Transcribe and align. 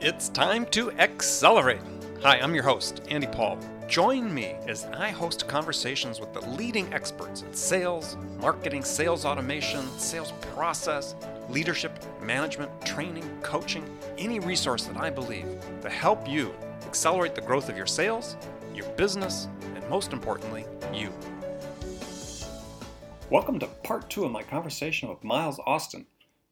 It's 0.00 0.28
time 0.28 0.64
to 0.66 0.92
accelerate. 0.92 1.80
Hi, 2.22 2.38
I'm 2.38 2.54
your 2.54 2.62
host, 2.62 3.02
Andy 3.10 3.26
Paul. 3.26 3.58
Join 3.88 4.32
me 4.32 4.54
as 4.68 4.84
I 4.84 5.10
host 5.10 5.48
conversations 5.48 6.20
with 6.20 6.32
the 6.32 6.48
leading 6.50 6.94
experts 6.94 7.42
in 7.42 7.52
sales, 7.52 8.16
marketing, 8.40 8.84
sales 8.84 9.24
automation, 9.24 9.88
sales 9.98 10.32
process, 10.54 11.16
leadership, 11.48 11.98
management, 12.22 12.70
training, 12.86 13.28
coaching, 13.42 13.84
any 14.18 14.38
resource 14.38 14.84
that 14.84 14.96
I 14.96 15.10
believe 15.10 15.46
to 15.82 15.90
help 15.90 16.28
you 16.28 16.54
accelerate 16.86 17.34
the 17.34 17.40
growth 17.40 17.68
of 17.68 17.76
your 17.76 17.86
sales, 17.86 18.36
your 18.72 18.88
business, 18.90 19.48
and 19.74 19.88
most 19.90 20.12
importantly, 20.12 20.64
you. 20.94 21.12
Welcome 23.30 23.58
to 23.58 23.66
part 23.82 24.08
two 24.08 24.24
of 24.24 24.30
my 24.30 24.44
conversation 24.44 25.08
with 25.08 25.24
Miles 25.24 25.58
Austin 25.66 26.06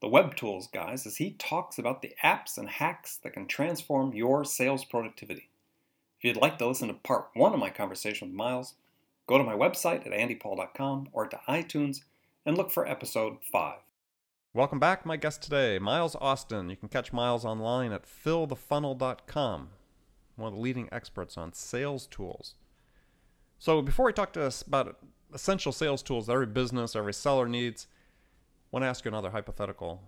the 0.07 0.11
Web 0.11 0.37
Tools 0.37 0.69
guys 0.69 1.05
as 1.05 1.17
he 1.17 1.33
talks 1.33 1.79
about 1.79 2.01
the 2.01 2.13
apps 2.23 2.57
and 2.57 2.69
hacks 2.69 3.17
that 3.25 3.33
can 3.33 3.49
transform 3.49 4.15
your 4.15 4.45
sales 4.45 4.85
productivity. 4.85 5.49
If 6.17 6.23
you'd 6.23 6.37
like 6.37 6.59
to 6.59 6.69
listen 6.69 6.87
to 6.87 6.95
part 6.95 7.31
one 7.35 7.53
of 7.53 7.59
my 7.59 7.71
conversation 7.71 8.29
with 8.29 8.37
Miles, 8.37 8.75
go 9.27 9.37
to 9.37 9.43
my 9.43 9.55
website 9.55 10.07
at 10.07 10.13
andypaul.com 10.13 11.09
or 11.11 11.27
to 11.27 11.41
iTunes 11.49 12.03
and 12.45 12.57
look 12.57 12.71
for 12.71 12.87
episode 12.87 13.39
5. 13.51 13.79
Welcome 14.55 14.79
back, 14.79 15.05
my 15.05 15.17
guest 15.17 15.43
today, 15.43 15.81
Miles 15.81 16.15
Austin. 16.21 16.71
You 16.71 16.77
can 16.77 16.89
catch 16.89 17.13
Miles 17.13 17.45
online 17.45 17.91
at 17.91 18.07
fillthefunnel.com, 18.07 19.71
one 20.37 20.47
of 20.47 20.55
the 20.55 20.61
leading 20.61 20.89
experts 20.93 21.37
on 21.37 21.53
sales 21.53 22.07
tools. 22.07 22.55
So, 23.59 23.83
before 23.83 24.07
we 24.07 24.13
talk 24.13 24.33
to 24.35 24.45
us 24.45 24.63
about 24.63 25.01
essential 25.35 25.73
sales 25.73 26.05
tools 26.05 26.29
that 26.29 26.35
every 26.35 26.47
business, 26.47 26.95
every 26.95 27.13
seller 27.13 27.49
needs, 27.49 27.89
want 28.77 28.85
to 28.85 28.89
ask 28.89 29.07
you 29.07 29.09
another 29.09 29.31
hypothetical 29.31 30.03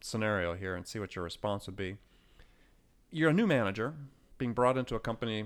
scenario 0.00 0.56
here 0.56 0.74
and 0.74 0.84
see 0.84 0.98
what 0.98 1.14
your 1.14 1.22
response 1.22 1.66
would 1.66 1.76
be. 1.76 1.96
You're 3.12 3.30
a 3.30 3.32
new 3.32 3.46
manager 3.46 3.94
being 4.36 4.52
brought 4.52 4.76
into 4.76 4.96
a 4.96 4.98
company 5.00 5.44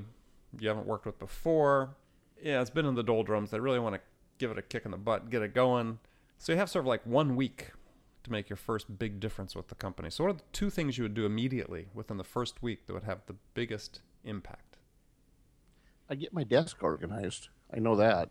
you 0.58 0.68
haven't 0.68 0.86
worked 0.86 1.04
with 1.04 1.18
before. 1.18 1.94
Yeah, 2.42 2.62
it's 2.62 2.70
been 2.70 2.86
in 2.86 2.94
the 2.94 3.02
doldrums. 3.02 3.50
They 3.50 3.60
really 3.60 3.78
want 3.78 3.96
to 3.96 4.00
give 4.38 4.50
it 4.50 4.56
a 4.56 4.62
kick 4.62 4.86
in 4.86 4.92
the 4.92 4.96
butt, 4.96 5.28
get 5.28 5.42
it 5.42 5.52
going. 5.52 5.98
So 6.38 6.52
you 6.52 6.58
have 6.58 6.70
sort 6.70 6.84
of 6.84 6.86
like 6.86 7.04
one 7.04 7.36
week 7.36 7.72
to 8.22 8.32
make 8.32 8.48
your 8.48 8.56
first 8.56 8.98
big 8.98 9.20
difference 9.20 9.54
with 9.54 9.68
the 9.68 9.74
company. 9.74 10.08
So, 10.08 10.24
what 10.24 10.30
are 10.30 10.38
the 10.38 10.42
two 10.52 10.70
things 10.70 10.96
you 10.96 11.04
would 11.04 11.12
do 11.12 11.26
immediately 11.26 11.88
within 11.92 12.16
the 12.16 12.24
first 12.24 12.62
week 12.62 12.86
that 12.86 12.94
would 12.94 13.04
have 13.04 13.26
the 13.26 13.36
biggest 13.52 14.00
impact? 14.24 14.78
I 16.08 16.14
get 16.14 16.32
my 16.32 16.44
desk 16.44 16.82
organized. 16.82 17.48
I 17.70 17.78
know 17.78 17.96
that. 17.96 18.30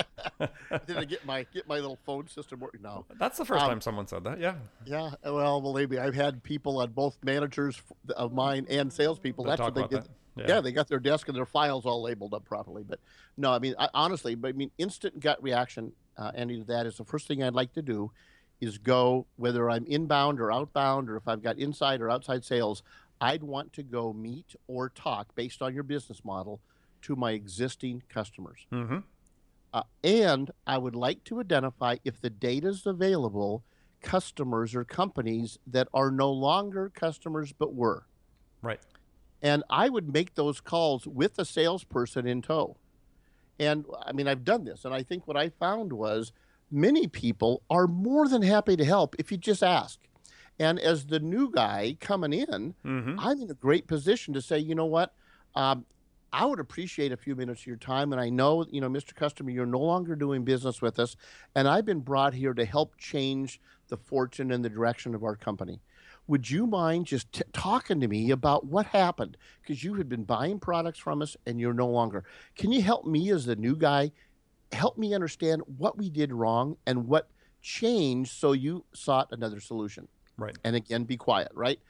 Did 0.86 0.96
I 0.96 1.04
get 1.04 1.24
my 1.24 1.46
get 1.52 1.66
my 1.66 1.76
little 1.76 1.98
phone 2.04 2.28
system 2.28 2.60
working 2.60 2.82
now? 2.82 3.04
That's 3.18 3.38
the 3.38 3.44
first 3.44 3.62
um, 3.62 3.70
time 3.70 3.80
someone 3.80 4.06
said 4.06 4.24
that. 4.24 4.38
Yeah. 4.38 4.56
Yeah. 4.84 5.10
Well, 5.24 5.60
believe 5.60 5.90
me, 5.90 5.98
I've 5.98 6.14
had 6.14 6.42
people 6.42 6.80
on 6.80 6.92
both 6.92 7.16
managers 7.22 7.80
of 8.16 8.32
mine 8.32 8.66
and 8.68 8.92
salespeople. 8.92 9.44
That's 9.44 9.60
what 9.60 9.74
they 9.74 9.82
did. 9.82 10.02
That. 10.02 10.08
Yeah. 10.36 10.44
yeah. 10.48 10.60
they 10.60 10.72
got 10.72 10.88
their 10.88 11.00
desk 11.00 11.28
and 11.28 11.36
their 11.36 11.46
files 11.46 11.86
all 11.86 12.02
labeled 12.02 12.34
up 12.34 12.44
properly. 12.44 12.84
But 12.86 13.00
no, 13.36 13.52
I 13.52 13.58
mean, 13.58 13.74
I, 13.78 13.88
honestly, 13.94 14.34
but 14.34 14.48
I 14.48 14.52
mean, 14.52 14.70
instant 14.78 15.20
gut 15.20 15.42
reaction, 15.42 15.92
uh, 16.18 16.32
Andy, 16.34 16.58
to 16.58 16.64
that 16.64 16.86
is 16.86 16.96
the 16.96 17.04
first 17.04 17.26
thing 17.26 17.42
I'd 17.42 17.54
like 17.54 17.72
to 17.74 17.82
do 17.82 18.10
is 18.60 18.78
go 18.78 19.26
whether 19.36 19.70
I'm 19.70 19.84
inbound 19.86 20.40
or 20.40 20.52
outbound 20.52 21.10
or 21.10 21.16
if 21.16 21.28
I've 21.28 21.42
got 21.42 21.58
inside 21.58 22.00
or 22.00 22.10
outside 22.10 22.44
sales. 22.44 22.82
I'd 23.20 23.42
want 23.42 23.72
to 23.74 23.82
go 23.82 24.12
meet 24.12 24.54
or 24.66 24.90
talk 24.90 25.34
based 25.34 25.62
on 25.62 25.74
your 25.74 25.82
business 25.82 26.24
model 26.24 26.60
to 27.02 27.16
my 27.16 27.32
existing 27.32 28.02
customers. 28.08 28.66
Mm-hmm. 28.72 28.98
Uh, 29.76 29.82
and 30.02 30.50
I 30.66 30.78
would 30.78 30.96
like 30.96 31.22
to 31.24 31.38
identify 31.38 31.96
if 32.02 32.18
the 32.18 32.30
data 32.30 32.68
is 32.68 32.86
available, 32.86 33.62
customers 34.00 34.74
or 34.74 34.84
companies 34.84 35.58
that 35.66 35.86
are 35.92 36.10
no 36.10 36.32
longer 36.32 36.90
customers 36.94 37.52
but 37.52 37.74
were. 37.74 38.06
Right. 38.62 38.80
And 39.42 39.62
I 39.68 39.90
would 39.90 40.10
make 40.10 40.34
those 40.34 40.62
calls 40.62 41.06
with 41.06 41.38
a 41.38 41.44
salesperson 41.44 42.26
in 42.26 42.40
tow. 42.40 42.78
And 43.60 43.84
I 44.02 44.12
mean, 44.12 44.26
I've 44.26 44.44
done 44.44 44.64
this, 44.64 44.86
and 44.86 44.94
I 44.94 45.02
think 45.02 45.28
what 45.28 45.36
I 45.36 45.50
found 45.50 45.92
was 45.92 46.32
many 46.70 47.06
people 47.06 47.62
are 47.68 47.86
more 47.86 48.28
than 48.28 48.40
happy 48.40 48.76
to 48.76 48.84
help 48.84 49.14
if 49.18 49.30
you 49.30 49.36
just 49.36 49.62
ask. 49.62 49.98
And 50.58 50.80
as 50.80 51.04
the 51.04 51.20
new 51.20 51.50
guy 51.50 51.98
coming 52.00 52.32
in, 52.32 52.74
mm-hmm. 52.82 53.20
I'm 53.20 53.42
in 53.42 53.50
a 53.50 53.54
great 53.54 53.86
position 53.86 54.32
to 54.32 54.40
say, 54.40 54.58
you 54.58 54.74
know 54.74 54.86
what? 54.86 55.12
Um, 55.54 55.84
I 56.36 56.44
would 56.44 56.60
appreciate 56.60 57.12
a 57.12 57.16
few 57.16 57.34
minutes 57.34 57.62
of 57.62 57.66
your 57.66 57.76
time. 57.76 58.12
And 58.12 58.20
I 58.20 58.28
know, 58.28 58.66
you 58.70 58.82
know, 58.82 58.90
Mr. 58.90 59.14
Customer, 59.14 59.48
you're 59.48 59.64
no 59.64 59.78
longer 59.78 60.14
doing 60.14 60.44
business 60.44 60.82
with 60.82 60.98
us. 60.98 61.16
And 61.54 61.66
I've 61.66 61.86
been 61.86 62.00
brought 62.00 62.34
here 62.34 62.52
to 62.52 62.66
help 62.66 62.98
change 62.98 63.58
the 63.88 63.96
fortune 63.96 64.52
and 64.52 64.62
the 64.62 64.68
direction 64.68 65.14
of 65.14 65.24
our 65.24 65.34
company. 65.34 65.80
Would 66.26 66.50
you 66.50 66.66
mind 66.66 67.06
just 67.06 67.32
t- 67.32 67.42
talking 67.54 68.00
to 68.00 68.08
me 68.08 68.30
about 68.32 68.66
what 68.66 68.84
happened? 68.84 69.38
Because 69.62 69.82
you 69.82 69.94
had 69.94 70.10
been 70.10 70.24
buying 70.24 70.58
products 70.58 70.98
from 70.98 71.22
us 71.22 71.38
and 71.46 71.58
you're 71.58 71.72
no 71.72 71.88
longer. 71.88 72.22
Can 72.54 72.70
you 72.70 72.82
help 72.82 73.06
me 73.06 73.30
as 73.30 73.46
the 73.46 73.56
new 73.56 73.74
guy? 73.74 74.12
Help 74.72 74.98
me 74.98 75.14
understand 75.14 75.62
what 75.78 75.96
we 75.96 76.10
did 76.10 76.34
wrong 76.34 76.76
and 76.86 77.08
what 77.08 77.30
changed 77.62 78.32
so 78.32 78.52
you 78.52 78.84
sought 78.92 79.28
another 79.32 79.58
solution. 79.58 80.06
Right. 80.36 80.58
And 80.64 80.76
again, 80.76 81.04
be 81.04 81.16
quiet, 81.16 81.50
right? 81.54 81.80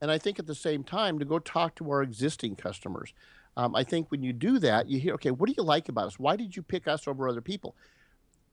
And 0.00 0.12
I 0.12 0.18
think 0.18 0.38
at 0.38 0.46
the 0.46 0.54
same 0.54 0.84
time 0.84 1.18
to 1.18 1.24
go 1.24 1.40
talk 1.40 1.74
to 1.76 1.90
our 1.90 2.02
existing 2.02 2.54
customers. 2.54 3.12
Um, 3.56 3.74
I 3.74 3.84
think 3.84 4.10
when 4.10 4.22
you 4.22 4.32
do 4.32 4.58
that, 4.58 4.88
you 4.88 4.98
hear, 4.98 5.14
okay, 5.14 5.30
what 5.30 5.48
do 5.48 5.54
you 5.56 5.62
like 5.62 5.88
about 5.88 6.08
us? 6.08 6.18
Why 6.18 6.36
did 6.36 6.54
you 6.54 6.62
pick 6.62 6.86
us 6.86 7.08
over 7.08 7.28
other 7.28 7.40
people? 7.40 7.74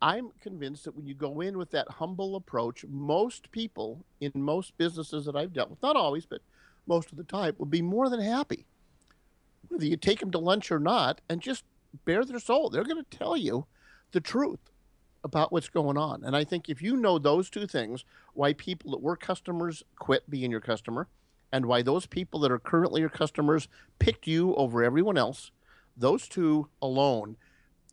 I'm 0.02 0.31
convinced 0.41 0.86
that 0.86 0.96
when 0.96 1.06
you 1.06 1.14
go 1.14 1.41
in 1.41 1.58
with 1.58 1.72
that 1.72 1.90
humble 1.90 2.36
approach, 2.36 2.86
most 2.90 3.52
people 3.52 4.06
in 4.22 4.31
most 4.36 4.78
businesses 4.78 5.25
that 5.25 5.36
I've 5.36 5.53
dealt 5.53 5.69
with, 5.69 5.81
not 5.81 5.96
always, 5.96 6.25
but 6.25 6.41
most 6.88 7.12
of 7.12 7.18
the 7.18 7.24
time, 7.24 7.56
will 7.58 7.66
be 7.66 7.81
more 7.81 8.09
than 8.09 8.22
happy. 8.22 8.66
Whether 9.69 9.86
you 9.86 9.96
take 9.97 10.19
them 10.19 10.31
to 10.31 10.40
lunch 10.40 10.72
or 10.72 10.80
not, 10.80 11.22
and 11.30 11.41
just 11.41 11.64
bare 12.06 12.25
their 12.25 12.40
soul. 12.40 12.70
They're 12.70 12.84
going 12.84 13.03
to 13.03 13.18
tell 13.18 13.38
you 13.38 13.66
the 14.12 14.22
truth 14.22 14.59
about 15.24 15.52
what's 15.52 15.70
going 15.70 15.97
on. 15.97 16.24
And 16.24 16.35
I 16.35 16.44
think 16.44 16.70
if 16.70 16.81
you 16.81 16.97
know 16.97 17.18
those 17.18 17.50
two 17.50 17.68
things, 17.68 18.03
why 18.34 18.53
people 18.53 18.91
that 18.91 19.02
were 19.02 19.16
customers 19.16 19.84
quit 19.97 20.30
being 20.30 20.52
your 20.52 20.59
customer, 20.59 21.08
and 21.53 21.68
why 21.68 21.84
those 21.84 22.08
people 22.08 22.40
that 22.40 22.52
are 22.52 22.58
currently 22.58 23.00
your 23.00 23.12
customers 23.12 23.68
picked 24.00 24.25
you 24.25 24.56
over 24.56 24.84
everyone 24.84 25.19
else. 25.19 25.52
Those 25.96 26.28
two 26.28 26.68
alone. 26.81 27.38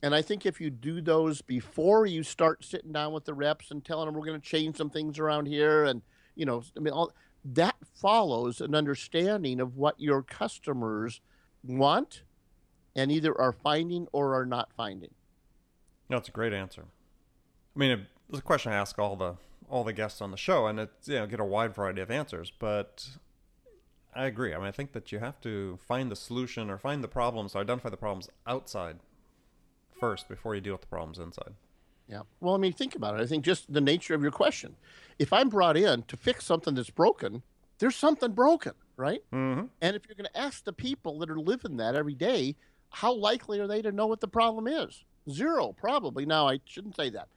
And 0.02 0.14
I 0.14 0.22
think 0.22 0.46
if 0.46 0.62
you 0.62 0.70
do 0.70 1.02
those 1.02 1.42
before 1.42 2.06
you 2.06 2.22
start 2.22 2.64
sitting 2.64 2.90
down 2.90 3.12
with 3.12 3.26
the 3.26 3.34
reps 3.34 3.70
and 3.70 3.84
telling 3.84 4.06
them 4.06 4.14
we're 4.14 4.24
going 4.24 4.40
to 4.40 4.46
change 4.46 4.78
some 4.78 4.88
things 4.88 5.18
around 5.18 5.44
here, 5.44 5.84
and 5.84 6.00
you 6.34 6.46
know, 6.46 6.62
I 6.74 6.80
mean, 6.80 6.94
all 6.94 7.12
that 7.44 7.76
follows 7.94 8.62
an 8.62 8.74
understanding 8.74 9.60
of 9.60 9.76
what 9.76 10.00
your 10.00 10.22
customers 10.22 11.20
want 11.62 12.22
and 12.96 13.12
either 13.12 13.38
are 13.38 13.52
finding 13.52 14.08
or 14.10 14.34
are 14.34 14.46
not 14.46 14.72
finding. 14.74 15.10
That's 16.08 16.30
a 16.30 16.32
great 16.32 16.54
answer. 16.54 16.86
I 17.76 17.78
mean, 17.78 18.06
it's 18.30 18.38
a 18.38 18.42
question 18.42 18.72
I 18.72 18.76
ask 18.76 18.98
all 18.98 19.16
the 19.16 19.34
all 19.68 19.84
the 19.84 19.92
guests 19.92 20.22
on 20.22 20.30
the 20.30 20.38
show, 20.38 20.66
and 20.66 20.80
it's 20.80 21.08
you 21.08 21.16
know 21.16 21.26
get 21.26 21.40
a 21.40 21.44
wide 21.44 21.74
variety 21.74 22.00
of 22.00 22.10
answers. 22.10 22.50
But 22.58 23.06
I 24.14 24.26
agree. 24.26 24.54
I 24.54 24.58
mean, 24.58 24.66
I 24.66 24.72
think 24.72 24.92
that 24.92 25.12
you 25.12 25.18
have 25.18 25.40
to 25.42 25.78
find 25.86 26.10
the 26.10 26.16
solution 26.16 26.68
or 26.70 26.78
find 26.78 27.02
the 27.02 27.08
problems, 27.08 27.54
or 27.54 27.60
identify 27.60 27.90
the 27.90 27.96
problems 27.96 28.28
outside 28.46 28.98
first 29.98 30.28
before 30.28 30.54
you 30.54 30.60
deal 30.60 30.74
with 30.74 30.80
the 30.80 30.88
problems 30.88 31.18
inside. 31.18 31.54
Yeah. 32.08 32.22
Well, 32.40 32.54
I 32.54 32.58
mean, 32.58 32.72
think 32.72 32.96
about 32.96 33.14
it. 33.14 33.22
I 33.22 33.26
think 33.26 33.44
just 33.44 33.72
the 33.72 33.80
nature 33.80 34.14
of 34.14 34.22
your 34.22 34.32
question. 34.32 34.74
If 35.18 35.32
I'm 35.32 35.48
brought 35.48 35.76
in 35.76 36.02
to 36.04 36.16
fix 36.16 36.44
something 36.44 36.74
that's 36.74 36.90
broken, 36.90 37.42
there's 37.78 37.94
something 37.94 38.32
broken, 38.32 38.72
right? 38.96 39.22
Mm-hmm. 39.32 39.66
And 39.80 39.96
if 39.96 40.02
you're 40.08 40.16
going 40.16 40.30
to 40.32 40.36
ask 40.38 40.64
the 40.64 40.72
people 40.72 41.20
that 41.20 41.30
are 41.30 41.38
living 41.38 41.76
that 41.76 41.94
every 41.94 42.14
day, 42.14 42.56
how 42.88 43.14
likely 43.14 43.60
are 43.60 43.68
they 43.68 43.80
to 43.82 43.92
know 43.92 44.08
what 44.08 44.20
the 44.20 44.26
problem 44.26 44.66
is? 44.66 45.04
Zero, 45.30 45.72
probably. 45.72 46.26
Now, 46.26 46.48
I 46.48 46.58
shouldn't 46.64 46.96
say 46.96 47.10
that 47.10 47.28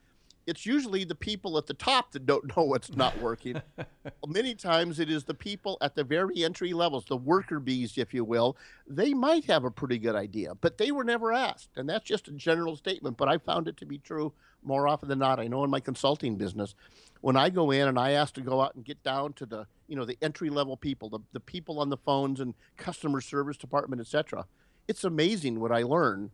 it's 0.45 0.65
usually 0.65 1.03
the 1.03 1.15
people 1.15 1.57
at 1.57 1.67
the 1.67 1.73
top 1.73 2.11
that 2.11 2.25
don't 2.25 2.55
know 2.55 2.63
what's 2.63 2.95
not 2.95 3.17
working. 3.19 3.61
Many 4.27 4.55
times 4.55 4.99
it 4.99 5.09
is 5.09 5.23
the 5.23 5.33
people 5.33 5.77
at 5.81 5.95
the 5.95 6.03
very 6.03 6.43
entry 6.43 6.73
levels, 6.73 7.05
the 7.05 7.17
worker 7.17 7.59
bees, 7.59 7.97
if 7.97 8.13
you 8.13 8.23
will. 8.23 8.57
They 8.87 9.13
might 9.13 9.45
have 9.45 9.63
a 9.63 9.71
pretty 9.71 9.97
good 9.97 10.15
idea, 10.15 10.55
but 10.55 10.77
they 10.77 10.91
were 10.91 11.03
never 11.03 11.31
asked. 11.31 11.69
And 11.77 11.87
that's 11.87 12.05
just 12.05 12.27
a 12.27 12.31
general 12.31 12.75
statement, 12.75 13.17
but 13.17 13.29
I 13.29 13.37
found 13.37 13.67
it 13.67 13.77
to 13.77 13.85
be 13.85 13.97
true 13.97 14.33
more 14.63 14.87
often 14.87 15.09
than 15.09 15.19
not. 15.19 15.39
I 15.39 15.47
know 15.47 15.63
in 15.63 15.69
my 15.69 15.79
consulting 15.79 16.35
business, 16.35 16.75
when 17.21 17.37
I 17.37 17.49
go 17.49 17.71
in 17.71 17.87
and 17.87 17.97
I 17.97 18.11
ask 18.11 18.33
to 18.35 18.41
go 18.41 18.61
out 18.61 18.75
and 18.75 18.83
get 18.83 19.01
down 19.03 19.33
to 19.33 19.45
the, 19.45 19.65
you 19.87 19.95
know, 19.95 20.05
the 20.05 20.17
entry 20.21 20.49
level 20.49 20.75
people, 20.75 21.09
the, 21.09 21.19
the 21.31 21.39
people 21.39 21.79
on 21.79 21.89
the 21.89 21.97
phones 21.97 22.39
and 22.39 22.53
customer 22.77 23.21
service 23.21 23.57
department, 23.57 24.01
etc., 24.01 24.45
it's 24.87 25.05
amazing 25.05 25.59
what 25.59 25.71
I 25.71 25.83
learn. 25.83 26.31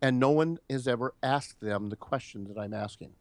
And 0.00 0.18
no 0.18 0.30
one 0.30 0.58
has 0.68 0.88
ever 0.88 1.14
asked 1.22 1.60
them 1.60 1.88
the 1.88 1.96
question 1.96 2.48
that 2.48 2.58
I'm 2.58 2.74
asking. 2.74 3.12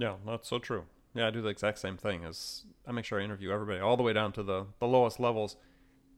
Yeah, 0.00 0.14
that's 0.26 0.48
so 0.48 0.58
true. 0.58 0.84
Yeah, 1.14 1.26
I 1.26 1.30
do 1.30 1.42
the 1.42 1.48
exact 1.50 1.78
same 1.78 1.98
thing. 1.98 2.24
As 2.24 2.64
I 2.86 2.92
make 2.92 3.04
sure 3.04 3.20
I 3.20 3.24
interview 3.24 3.50
everybody 3.50 3.80
all 3.80 3.98
the 3.98 4.02
way 4.02 4.14
down 4.14 4.32
to 4.32 4.42
the, 4.42 4.66
the 4.78 4.86
lowest 4.86 5.20
levels. 5.20 5.56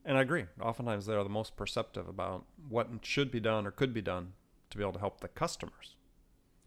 And 0.05 0.17
I 0.17 0.20
agree. 0.20 0.44
Oftentimes 0.61 1.06
they 1.06 1.14
are 1.14 1.25
the 1.25 1.31
most 1.31 1.56
perceptive 1.56 2.08
about 2.08 2.44
what 2.69 2.88
should 3.02 3.32
be 3.32 3.40
done 3.40 3.67
or 3.67 3.73
could 3.73 3.93
be 3.93 4.02
done 4.02 4.34
to 4.70 4.76
be 4.76 4.84
able 4.84 4.93
to 4.93 5.00
help 5.00 5.20
the 5.20 5.29
customers. 5.29 5.96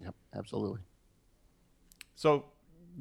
Yep, 0.02 0.14
absolutely. 0.36 0.82
So 2.16 2.46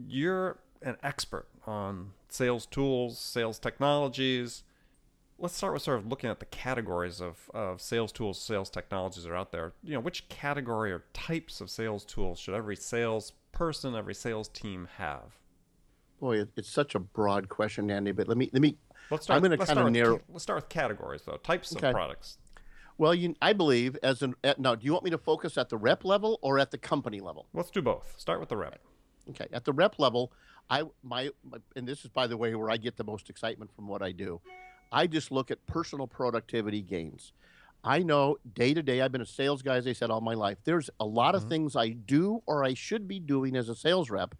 you're 0.06 0.58
an 0.82 0.96
expert 1.02 1.49
on 1.66 2.12
sales 2.28 2.66
tools, 2.66 3.19
sales 3.19 3.58
technologies. 3.58 4.62
Let's 5.38 5.56
start 5.56 5.72
with 5.72 5.82
sort 5.82 5.98
of 5.98 6.06
looking 6.06 6.31
at 6.31 6.40
the 6.40 6.46
categories 6.46 7.20
of, 7.20 7.50
of 7.52 7.81
sales 7.81 8.12
tools, 8.12 8.40
sales 8.40 8.70
technologies 8.70 9.25
that 9.25 9.31
are 9.31 9.36
out 9.36 9.52
there. 9.52 9.72
You 9.82 9.94
know, 9.94 10.00
which 10.00 10.28
category 10.28 10.92
or 10.92 11.04
types 11.12 11.60
of 11.60 11.70
sales 11.70 12.04
tools 12.04 12.38
should 12.38 12.54
every 12.54 12.76
sales 12.76 13.32
person, 13.52 13.94
every 13.94 14.14
sales 14.14 14.48
team 14.48 14.88
have? 14.96 15.36
Boy, 16.20 16.44
it's 16.56 16.69
such 16.70 16.94
a 16.94 16.98
broad 16.98 17.48
question, 17.48 17.90
Andy. 17.90 18.12
But 18.12 18.28
let 18.28 18.36
me 18.36 18.48
let 18.52 18.62
me. 18.62 18.76
Let's 19.10 19.25
start. 19.25 19.36
I'm 19.36 19.42
going 19.48 19.58
to 19.58 19.66
kind 19.66 19.78
of 19.78 19.90
narrow. 19.92 20.20
Let's 20.31 20.44
start 20.44 20.56
with 20.56 20.69
categories, 20.69 21.22
though. 21.26 21.37
Types 21.37 21.75
Okay. 21.76 21.88
of 21.88 21.92
products. 21.92 22.38
Well, 22.96 23.14
you, 23.14 23.34
I 23.42 23.52
believe 23.52 23.98
as 24.02 24.22
an 24.22 24.34
at, 24.44 24.58
now. 24.60 24.76
Do 24.76 24.87
you 24.87 24.92
want 24.92 25.04
me 25.04 25.10
to 25.10 25.19
focus 25.19 25.58
at 25.58 25.69
the 25.69 25.76
rep 25.76 26.04
level 26.04 26.38
or 26.42 26.58
at 26.58 26.70
the 26.70 26.78
company 26.78 27.20
level? 27.20 27.46
Let's 27.52 27.70
do 27.70 27.82
both. 27.82 28.14
Start 28.16 28.40
with 28.40 28.48
the 28.48 28.56
rep. 28.56 28.78
Okay, 29.30 29.46
at 29.52 29.64
the 29.64 29.72
rep 29.72 29.98
level, 29.98 30.32
I 30.70 30.84
my, 31.02 31.30
my 31.50 31.58
and 31.76 31.88
this 31.88 32.04
is 32.04 32.10
by 32.10 32.26
the 32.26 32.37
way 32.37 32.54
where 32.54 32.70
I 32.70 32.76
get 32.76 32.96
the 32.96 33.04
most 33.04 33.28
excitement 33.28 33.72
from 33.75 33.88
what 33.88 34.00
I 34.00 34.12
do. 34.12 34.40
I 34.92 35.06
just 35.06 35.31
look 35.31 35.50
at 35.50 35.66
personal 35.66 36.06
productivity 36.06 36.82
gains. 36.82 37.32
I 37.82 37.98
know 38.02 38.38
day 38.54 38.72
to 38.72 38.82
day. 38.82 39.00
I've 39.02 39.12
been 39.12 39.20
a 39.20 39.26
sales 39.26 39.62
guy, 39.62 39.76
as 39.76 39.86
I 39.86 39.92
said, 39.92 40.10
all 40.10 40.20
my 40.20 40.34
life. 40.34 40.58
There's 40.64 40.88
a 40.98 41.04
lot 41.04 41.34
of 41.34 41.44
Mhm. 41.44 41.48
things 41.48 41.76
I 41.76 41.90
do 41.90 42.42
or 42.46 42.64
I 42.64 42.75
should 42.75 43.06
be 43.06 43.20
doing 43.20 43.56
as 43.56 43.69
a 43.69 43.75
sales 43.75 44.08
rep 44.10 44.34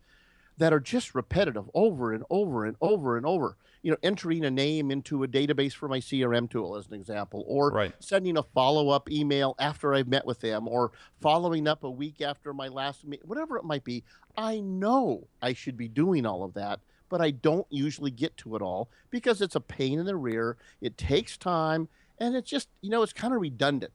that 0.57 0.73
are 0.73 0.81
just 0.81 1.15
repetitive 1.15 1.69
over 1.75 2.13
and 2.13 2.25
over 2.31 2.65
and 2.65 2.77
over 2.81 3.17
and 3.17 3.27
over. 3.27 3.57
You 3.83 3.91
know, 3.91 3.99
entering 4.03 4.45
a 4.47 4.51
name 4.51 4.91
into 4.91 5.23
a 5.25 5.29
database 5.29 5.75
for 5.75 5.89
my 5.89 5.99
CRM 5.99 6.49
tool, 6.49 6.77
as 6.77 6.87
an 6.87 6.95
example, 6.95 7.45
or 7.47 7.71
Right. 7.71 7.93
sending 8.01 8.39
a 8.39 8.43
follow 8.43 8.89
up 8.89 9.11
email 9.11 9.57
after 9.59 9.93
I've 9.93 10.09
met 10.09 10.25
with 10.25 10.41
them, 10.41 10.67
or 10.69 10.93
following 11.21 11.69
up 11.69 11.85
a 11.85 11.91
week 11.91 12.23
after 12.23 12.55
my 12.55 12.69
last 12.69 13.05
meet, 13.05 13.25
whatever 13.27 13.59
it 13.59 13.65
might 13.65 13.85
be. 13.85 14.05
I 14.39 14.61
know 14.61 15.29
I 15.43 15.53
should 15.53 15.77
be 15.77 15.89
doing 15.89 16.25
all 16.25 16.45
of 16.45 16.55
that, 16.55 16.81
but 17.09 17.21
I 17.21 17.31
don't 17.31 17.67
usually 17.71 18.11
get 18.11 18.37
to 18.39 18.57
it 18.57 18.63
all 18.63 18.89
because 19.11 19.41
it's 19.41 19.55
a 19.55 19.61
pain 19.61 19.99
in 19.99 20.07
the 20.07 20.17
rear. 20.17 20.57
It 20.81 20.97
takes 20.99 21.37
time, 21.37 21.89
and 22.19 22.35
it's 22.35 22.51
just, 22.51 22.69
you 22.81 22.91
know, 22.91 23.03
it's 23.03 23.13
kind 23.13 23.35
of 23.35 23.41
redundant. 23.41 23.93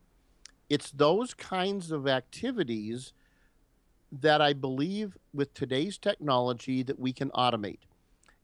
It's 0.70 0.92
those 0.92 1.34
kinds 1.34 1.92
of 1.92 2.08
activities 2.08 3.14
that 4.12 4.42
I 4.42 4.54
believe 4.54 5.18
with 5.34 5.54
today's 5.54 5.98
technology 5.98 6.84
that 6.84 7.00
we 7.00 7.14
can 7.14 7.30
automate. 7.32 7.80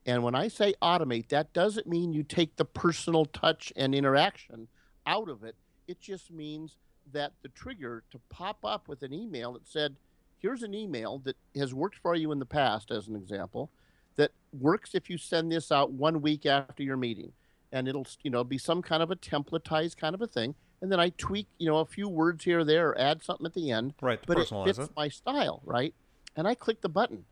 And 0.04 0.22
when 0.22 0.34
I 0.36 0.48
say 0.48 0.74
automate, 0.80 1.28
that 1.28 1.52
doesn't 1.52 1.88
mean 1.88 2.12
you 2.12 2.22
take 2.22 2.56
the 2.56 2.64
personal 2.64 3.24
touch 3.24 3.72
and 3.76 3.94
interaction 3.94 4.68
out 5.06 5.28
of 5.28 5.42
it. 5.42 5.56
It 5.88 6.00
just 6.00 6.30
means 6.30 6.76
that 7.12 7.32
the 7.42 7.48
trigger 7.48 8.04
to 8.10 8.20
pop 8.28 8.64
up 8.64 8.88
with 8.88 9.02
an 9.02 9.12
email 9.12 9.52
that 9.54 9.66
said, 9.66 9.96
here's 10.38 10.62
an 10.62 10.74
email 10.74 11.18
that 11.20 11.36
has 11.56 11.74
worked 11.74 11.98
for 11.98 12.14
you 12.14 12.30
in 12.32 12.38
the 12.38 12.46
past, 12.46 12.90
as 12.90 13.08
an 13.08 13.16
example, 13.16 13.70
that 14.16 14.32
works 14.52 14.94
if 14.94 15.08
you 15.08 15.18
send 15.18 15.50
this 15.52 15.70
out 15.70 15.92
one 15.92 16.20
week 16.20 16.46
after 16.46 16.82
your 16.82 16.96
meeting. 16.96 17.32
And 17.72 17.88
it'll, 17.88 18.06
you 18.22 18.30
know, 18.30 18.44
be 18.44 18.58
some 18.58 18.82
kind 18.82 19.02
of 19.02 19.10
a 19.10 19.16
templatized 19.16 19.96
kind 19.96 20.14
of 20.14 20.22
a 20.22 20.26
thing. 20.26 20.54
And 20.80 20.92
then 20.92 21.00
I 21.00 21.10
tweak, 21.10 21.48
you 21.58 21.66
know, 21.66 21.78
a 21.78 21.86
few 21.86 22.08
words 22.08 22.44
here 22.44 22.60
or 22.60 22.64
there, 22.64 22.90
or 22.90 22.98
add 23.00 23.22
something 23.22 23.46
at 23.46 23.54
the 23.54 23.70
end 23.70 23.94
Right. 24.00 24.20
To 24.20 24.26
but 24.26 24.38
it 24.38 24.48
fits 24.64 24.78
it. 24.78 24.90
my 24.96 25.08
style, 25.08 25.62
right? 25.64 25.94
And 26.36 26.46
I 26.46 26.54
click 26.54 26.80
the 26.80 26.88
button. 26.88 27.24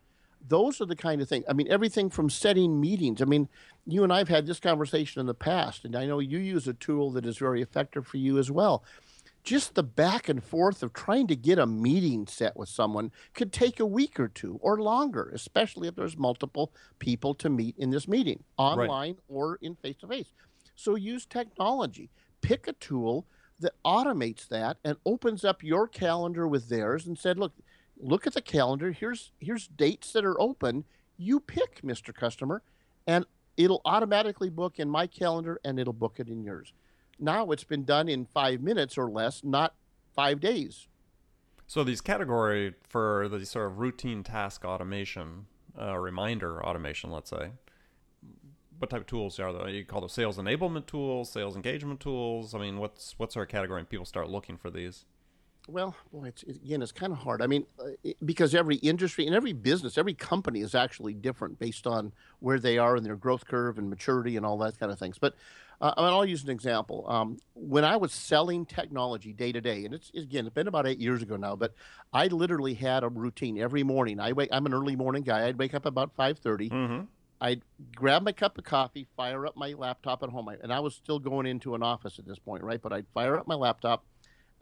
Those 0.47 0.81
are 0.81 0.87
the 0.87 0.97
kind 0.97 1.23
of 1.23 1.29
things. 1.29 1.45
I 1.49 1.55
mean, 1.55 1.69
everything 1.71 2.11
from 2.11 2.29
setting 2.29 2.81
meetings. 2.81 3.23
I 3.23 3.25
mean, 3.25 3.49
you 3.87 4.03
and 4.03 4.13
I 4.13 4.19
have 4.19 4.29
had 4.29 4.47
this 4.47 4.61
conversation 4.61 5.21
in 5.21 5.27
the 5.27 5.35
past, 5.35 5.85
and 5.85 5.97
I 5.97 6.05
know 6.05 6.19
you 6.19 6.39
use 6.39 6.69
a 6.69 6.75
tool 6.75 7.11
that 7.13 7.25
is 7.25 7.39
very 7.39 7.63
effective 7.63 8.07
for 8.07 8.19
you 8.19 8.39
as 8.39 8.51
well. 8.51 8.85
Just 9.45 9.75
the 9.75 9.83
back 9.83 10.31
and 10.31 10.43
forth 10.43 10.83
of 10.83 10.95
trying 10.95 11.27
to 11.27 11.37
get 11.37 11.59
a 11.59 11.67
meeting 11.67 12.27
set 12.27 12.57
with 12.57 12.71
someone 12.71 13.13
could 13.35 13.53
take 13.53 13.79
a 13.79 13.85
week 13.87 14.19
or 14.19 14.27
two 14.27 14.59
or 14.63 14.81
longer, 14.81 15.31
especially 15.35 15.87
if 15.87 15.95
there's 15.95 16.17
multiple 16.17 16.73
people 16.99 17.35
to 17.35 17.51
meet 17.51 17.77
in 17.77 17.91
this 17.91 18.09
meeting, 18.09 18.43
online 18.57 19.17
or 19.29 19.59
in 19.61 19.75
face 19.77 19.97
to 19.99 20.09
face. 20.09 20.33
So 20.75 20.95
use 20.95 21.27
technology. 21.27 22.09
Pick 22.41 22.67
a 22.67 22.73
tool 22.73 23.27
that 23.61 23.75
automates 23.85 24.49
that 24.49 24.79
and 24.83 24.97
opens 25.05 25.45
up 25.45 25.63
your 25.63 25.87
calendar 25.89 26.49
with 26.49 26.71
theirs 26.71 27.07
and 27.07 27.19
said, 27.19 27.39
look, 27.39 27.53
look 27.99 28.27
at 28.27 28.33
the 28.33 28.43
calendar. 28.43 28.93
Here's 28.93 29.31
here's 29.39 29.69
dates 29.69 30.13
that 30.13 30.25
are 30.25 30.41
open. 30.41 30.85
You 31.19 31.39
pick, 31.39 31.83
Mr. 31.83 32.15
Customer, 32.15 32.63
and 33.07 33.27
it'll 33.57 33.83
automatically 33.85 34.51
book 34.51 34.79
in 34.79 34.89
my 34.89 35.07
calendar 35.07 35.61
and 35.65 35.79
it'll 35.79 35.93
book 35.93 36.15
it 36.19 36.29
in 36.29 36.43
yours. 36.43 36.73
Now 37.19 37.51
it's 37.51 37.65
been 37.65 37.85
done 37.85 38.09
in 38.09 38.27
five 38.27 38.61
minutes 38.61 38.99
or 38.99 39.11
less, 39.11 39.43
not 39.45 39.75
five 40.15 40.41
days. 40.41 40.89
So 41.67 41.83
these 41.85 42.01
category 42.01 42.75
for 42.89 43.29
the 43.29 43.45
sort 43.47 43.67
of 43.67 43.79
routine 43.79 44.23
task 44.23 44.65
automation, 44.65 45.47
uh, 45.81 45.97
reminder 45.99 46.65
automation, 46.65 47.11
let's 47.11 47.31
say. 47.31 47.51
What 48.79 48.91
type 48.91 49.03
of 49.03 49.07
tools 49.07 49.39
are 49.39 49.53
they? 49.53 49.73
You 49.73 49.85
call 49.85 50.01
them 50.01 50.11
sales 50.11 50.37
enablement 50.37 50.87
tools, 50.87 51.31
sales 51.31 51.57
engagement 51.57 52.01
tools. 52.01 52.55
I 52.55 52.59
mean, 52.59 52.79
what's 52.79 53.15
what's 53.19 53.37
our 53.37 53.47
category? 53.47 53.81
And 53.81 53.89
people 53.89 54.05
start 54.05 54.29
looking 54.29 54.57
for 54.57 54.69
these. 54.69 55.07
Well, 55.67 55.97
boy, 56.13 56.27
it's 56.27 56.43
it, 56.43 56.57
again, 56.57 56.83
it's 56.83 56.93
kind 56.93 57.13
of 57.13 57.19
hard. 57.19 57.41
I 57.41 57.47
mean, 57.47 57.65
uh, 57.81 57.91
it, 58.03 58.17
because 58.27 58.55
every 58.55 58.77
industry 58.77 59.27
and 59.27 59.35
every 59.35 59.55
business, 59.55 59.97
every 59.97 60.13
company 60.13 60.61
is 60.61 60.75
actually 60.75 61.15
different 61.15 61.59
based 61.59 61.87
on 61.87 62.13
where 62.41 62.59
they 62.59 62.77
are 62.77 62.97
in 62.97 63.05
their 63.05 63.17
growth 63.17 63.47
curve 63.47 63.79
and 63.79 63.89
maturity 63.89 64.37
and 64.37 64.45
all 64.45 64.59
that 64.59 64.79
kind 64.79 64.93
of 64.93 64.99
things. 64.99 65.19
But 65.19 65.35
uh, 65.85 65.93
I 65.99 66.01
mean, 66.01 66.13
I'll 66.15 66.25
use 66.25 66.43
an 66.43 66.49
example. 66.49 67.05
Um, 67.07 67.37
when 67.53 67.85
I 67.85 67.97
was 67.97 68.11
selling 68.11 68.65
technology 68.65 69.35
day 69.35 69.53
to 69.53 69.61
day, 69.61 69.85
and 69.85 69.93
it's 69.93 70.11
again, 70.17 70.47
it's 70.47 70.55
been 70.55 70.67
about 70.67 70.87
eight 70.87 70.99
years 70.99 71.21
ago 71.21 71.37
now, 71.37 71.57
but 71.57 71.75
I 72.11 72.29
literally 72.29 72.73
had 72.73 73.05
a 73.05 73.09
routine 73.09 73.59
every 73.59 73.83
morning. 73.83 74.19
I 74.19 74.33
wake. 74.33 74.49
I'm 74.51 74.65
an 74.65 74.73
early 74.73 74.97
morning 74.97 75.25
guy. 75.25 75.47
I'd 75.47 75.59
wake 75.59 75.75
up 75.75 75.85
about 75.85 76.15
five 76.17 76.39
thirty. 76.39 76.71
Mm-hmm. 76.71 77.05
I'd 77.39 77.61
grab 77.95 78.23
my 78.23 78.33
cup 78.33 78.57
of 78.57 78.65
coffee, 78.65 79.07
fire 79.15 79.47
up 79.47 79.59
my 79.59 79.75
laptop 79.75 80.23
at 80.23 80.31
home, 80.31 80.49
and 80.49 80.73
I 80.73 80.81
was 80.81 80.95
still 80.95 81.19
going 81.19 81.45
into 81.47 81.75
an 81.75 81.83
office 81.83 82.19
at 82.19 82.27
this 82.27 82.39
point, 82.39 82.63
right? 82.63 82.81
But 82.81 82.95
I'd 82.95 83.07
fire 83.13 83.37
up 83.37 83.47
my 83.47 83.55
laptop 83.55 84.07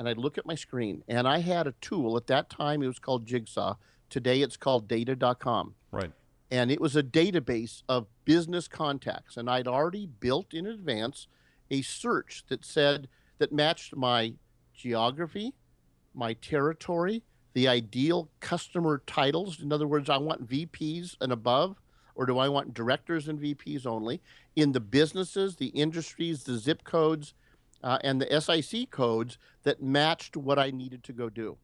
and 0.01 0.09
I'd 0.09 0.19
look 0.19 0.39
at 0.39 0.47
my 0.47 0.57
screen, 0.57 1.05
and 1.07 1.29
I 1.29 1.39
had 1.39 1.69
a 1.69 1.75
tool 1.81 2.17
at 2.17 2.27
that 2.27 2.51
time. 2.51 2.83
It 2.83 2.89
was 2.89 2.99
called 2.99 3.27
Jigsaw. 3.27 3.77
Today 4.11 4.43
it's 4.43 4.57
called 4.57 4.89
Data.com, 4.89 5.75
Right. 5.93 6.11
And 6.53 6.71
it 6.71 6.83
was 6.83 6.95
a 6.95 7.03
database 7.03 7.83
of 7.89 8.07
business 8.27 8.69
contacts. 8.69 9.39
And 9.39 9.49
I'd 9.49 9.67
already 9.67 10.05
built 10.05 10.53
in 10.53 10.67
advance 10.67 11.27
a 11.71 11.81
search 11.81 12.45
that 12.49 12.63
said 12.63 13.09
that 13.39 13.53
matched 13.53 13.97
my 13.97 14.35
geography, 14.75 15.55
my 16.15 16.35
territory, 16.35 17.23
the 17.55 17.69
ideal 17.69 18.29
customer 18.41 19.03
titles. 19.07 19.63
In 19.63 19.73
other 19.73 19.87
words, 19.87 20.11
I 20.11 20.19
want 20.19 20.47
VPs 20.47 21.17
and 21.23 21.33
above, 21.33 21.81
or 22.15 22.27
do 22.27 22.39
I 22.39 22.51
want 22.51 22.75
directors 22.75 23.29
and 23.29 23.41
VPs 23.41 23.87
only? 23.87 24.21
In 24.55 24.73
the 24.73 24.81
businesses, 24.81 25.57
the 25.57 25.69
industries, 25.69 26.45
the 26.45 26.59
zip 26.59 26.85
codes, 26.85 27.33
uh, 27.83 27.97
and 28.05 28.21
the 28.21 28.41
SIC 28.41 28.91
codes 28.91 29.39
that 29.63 29.83
matched 29.83 30.37
what 30.37 30.59
I 30.59 30.71
needed 30.71 31.03
to 31.05 31.15
go 31.15 31.31
do. 31.31 31.57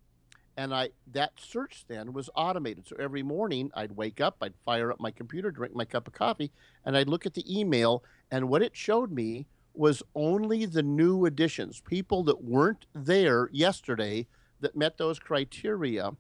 And 0.58 0.74
I 0.74 0.90
that 1.12 1.34
search 1.38 1.84
then 1.86 2.12
was 2.12 2.28
automated. 2.34 2.88
So 2.88 2.96
every 2.98 3.22
morning 3.22 3.70
I'd 3.74 3.92
wake 3.92 4.20
up, 4.20 4.38
I'd 4.42 4.54
fire 4.64 4.90
up 4.90 4.98
my 4.98 5.12
computer, 5.12 5.52
drink 5.52 5.72
my 5.72 5.84
cup 5.84 6.08
of 6.08 6.14
coffee, 6.14 6.50
and 6.84 6.96
I'd 6.96 7.08
look 7.08 7.26
at 7.26 7.34
the 7.34 7.46
email. 7.48 8.02
And 8.32 8.48
what 8.48 8.60
it 8.60 8.74
showed 8.74 9.12
me 9.12 9.46
was 9.72 10.02
only 10.16 10.66
the 10.66 10.82
new 10.82 11.26
additions, 11.26 11.80
people 11.80 12.24
that 12.24 12.42
weren't 12.42 12.86
there 12.92 13.48
yesterday 13.52 14.26
that 14.60 14.74
met 14.74 14.98
those 14.98 15.20
criteria, 15.20 16.10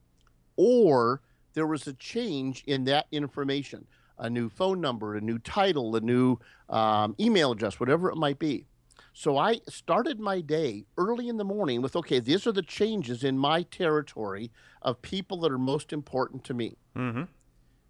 or 0.56 1.20
there 1.54 1.66
was 1.66 1.88
a 1.88 1.92
change 1.94 2.62
in 2.64 2.84
that 2.84 3.08
information 3.10 3.88
a 4.20 4.30
new 4.30 4.48
phone 4.48 4.80
number, 4.80 5.16
a 5.16 5.20
new 5.20 5.38
title, 5.38 5.94
a 5.96 6.00
new 6.00 6.36
um, 6.68 7.14
email 7.18 7.52
address, 7.52 7.80
whatever 7.80 8.10
it 8.10 8.16
might 8.16 8.38
be. 8.38 8.66
So 9.18 9.36
I 9.36 9.62
started 9.68 10.20
my 10.20 10.40
day 10.40 10.84
early 10.96 11.28
in 11.28 11.38
the 11.38 11.44
morning 11.44 11.82
with 11.82 11.96
okay, 11.96 12.20
these 12.20 12.46
are 12.46 12.52
the 12.52 12.62
changes 12.62 13.24
in 13.24 13.36
my 13.36 13.62
territory 13.62 14.52
of 14.80 15.02
people 15.02 15.40
that 15.40 15.50
are 15.50 15.58
most 15.58 15.92
important 15.92 16.44
to 16.44 16.54
me. 16.54 16.76
Mm-hmm. 16.94 17.24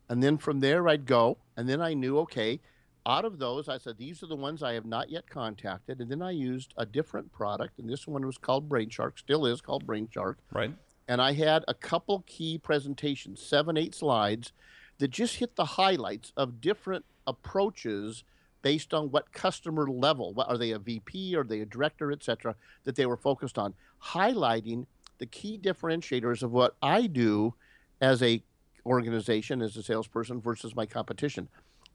And 0.08 0.22
then 0.22 0.38
from 0.38 0.60
there, 0.60 0.88
I'd 0.88 1.04
go. 1.04 1.36
And 1.54 1.68
then 1.68 1.82
I 1.82 1.92
knew, 1.92 2.18
okay, 2.20 2.60
out 3.04 3.26
of 3.26 3.38
those, 3.38 3.68
I 3.68 3.76
said, 3.76 3.98
these 3.98 4.22
are 4.22 4.26
the 4.26 4.36
ones 4.36 4.62
I 4.62 4.72
have 4.72 4.86
not 4.86 5.10
yet 5.10 5.28
contacted. 5.28 6.00
And 6.00 6.10
then 6.10 6.22
I 6.22 6.30
used 6.30 6.72
a 6.78 6.86
different 6.86 7.30
product. 7.30 7.78
And 7.78 7.90
this 7.90 8.06
one 8.06 8.24
was 8.24 8.38
called 8.38 8.66
Brainshark, 8.66 9.18
still 9.18 9.44
is 9.44 9.60
called 9.60 9.86
Brainshark. 9.86 10.36
Right. 10.50 10.74
And 11.08 11.20
I 11.20 11.34
had 11.34 11.62
a 11.68 11.74
couple 11.74 12.24
key 12.26 12.56
presentations, 12.56 13.42
seven, 13.42 13.76
eight 13.76 13.94
slides, 13.94 14.54
that 14.96 15.08
just 15.08 15.36
hit 15.36 15.56
the 15.56 15.66
highlights 15.76 16.32
of 16.38 16.62
different 16.62 17.04
approaches 17.26 18.24
based 18.62 18.92
on 18.92 19.10
what 19.10 19.32
customer 19.32 19.88
level 19.88 20.32
what, 20.34 20.48
are 20.48 20.58
they 20.58 20.72
a 20.72 20.78
vp 20.78 21.34
are 21.36 21.44
they 21.44 21.60
a 21.60 21.66
director 21.66 22.10
et 22.12 22.22
cetera 22.22 22.54
that 22.84 22.96
they 22.96 23.06
were 23.06 23.16
focused 23.16 23.58
on 23.58 23.74
highlighting 24.02 24.86
the 25.18 25.26
key 25.26 25.58
differentiators 25.58 26.42
of 26.42 26.52
what 26.52 26.74
i 26.82 27.06
do 27.06 27.54
as 28.00 28.22
a 28.22 28.42
organization 28.88 29.62
as 29.62 29.76
a 29.76 29.82
salesperson 29.82 30.40
versus 30.40 30.74
my 30.74 30.86
competition. 30.86 31.48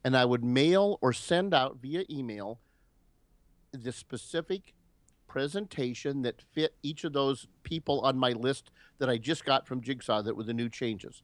And 0.04 0.16
i 0.16 0.24
would 0.24 0.44
mail 0.44 1.00
or 1.02 1.12
send 1.12 1.54
out 1.54 1.78
via 1.82 2.04
email 2.10 2.60
the 3.72 3.92
specific 3.92 4.74
presentation 5.28 6.22
that 6.22 6.42
fit 6.54 6.76
each 6.84 7.04
of 7.04 7.14
those 7.14 7.48
people 7.64 8.02
on 8.02 8.18
my 8.18 8.32
list 8.32 8.70
that 9.00 9.10
i 9.10 9.18
just 9.18 9.46
got 9.46 9.66
from 9.66 9.82
jigsaw 9.82 10.22
that 10.22 10.36
were 10.36 10.44
the 10.44 10.54
new 10.54 10.70
changes. 10.70 11.24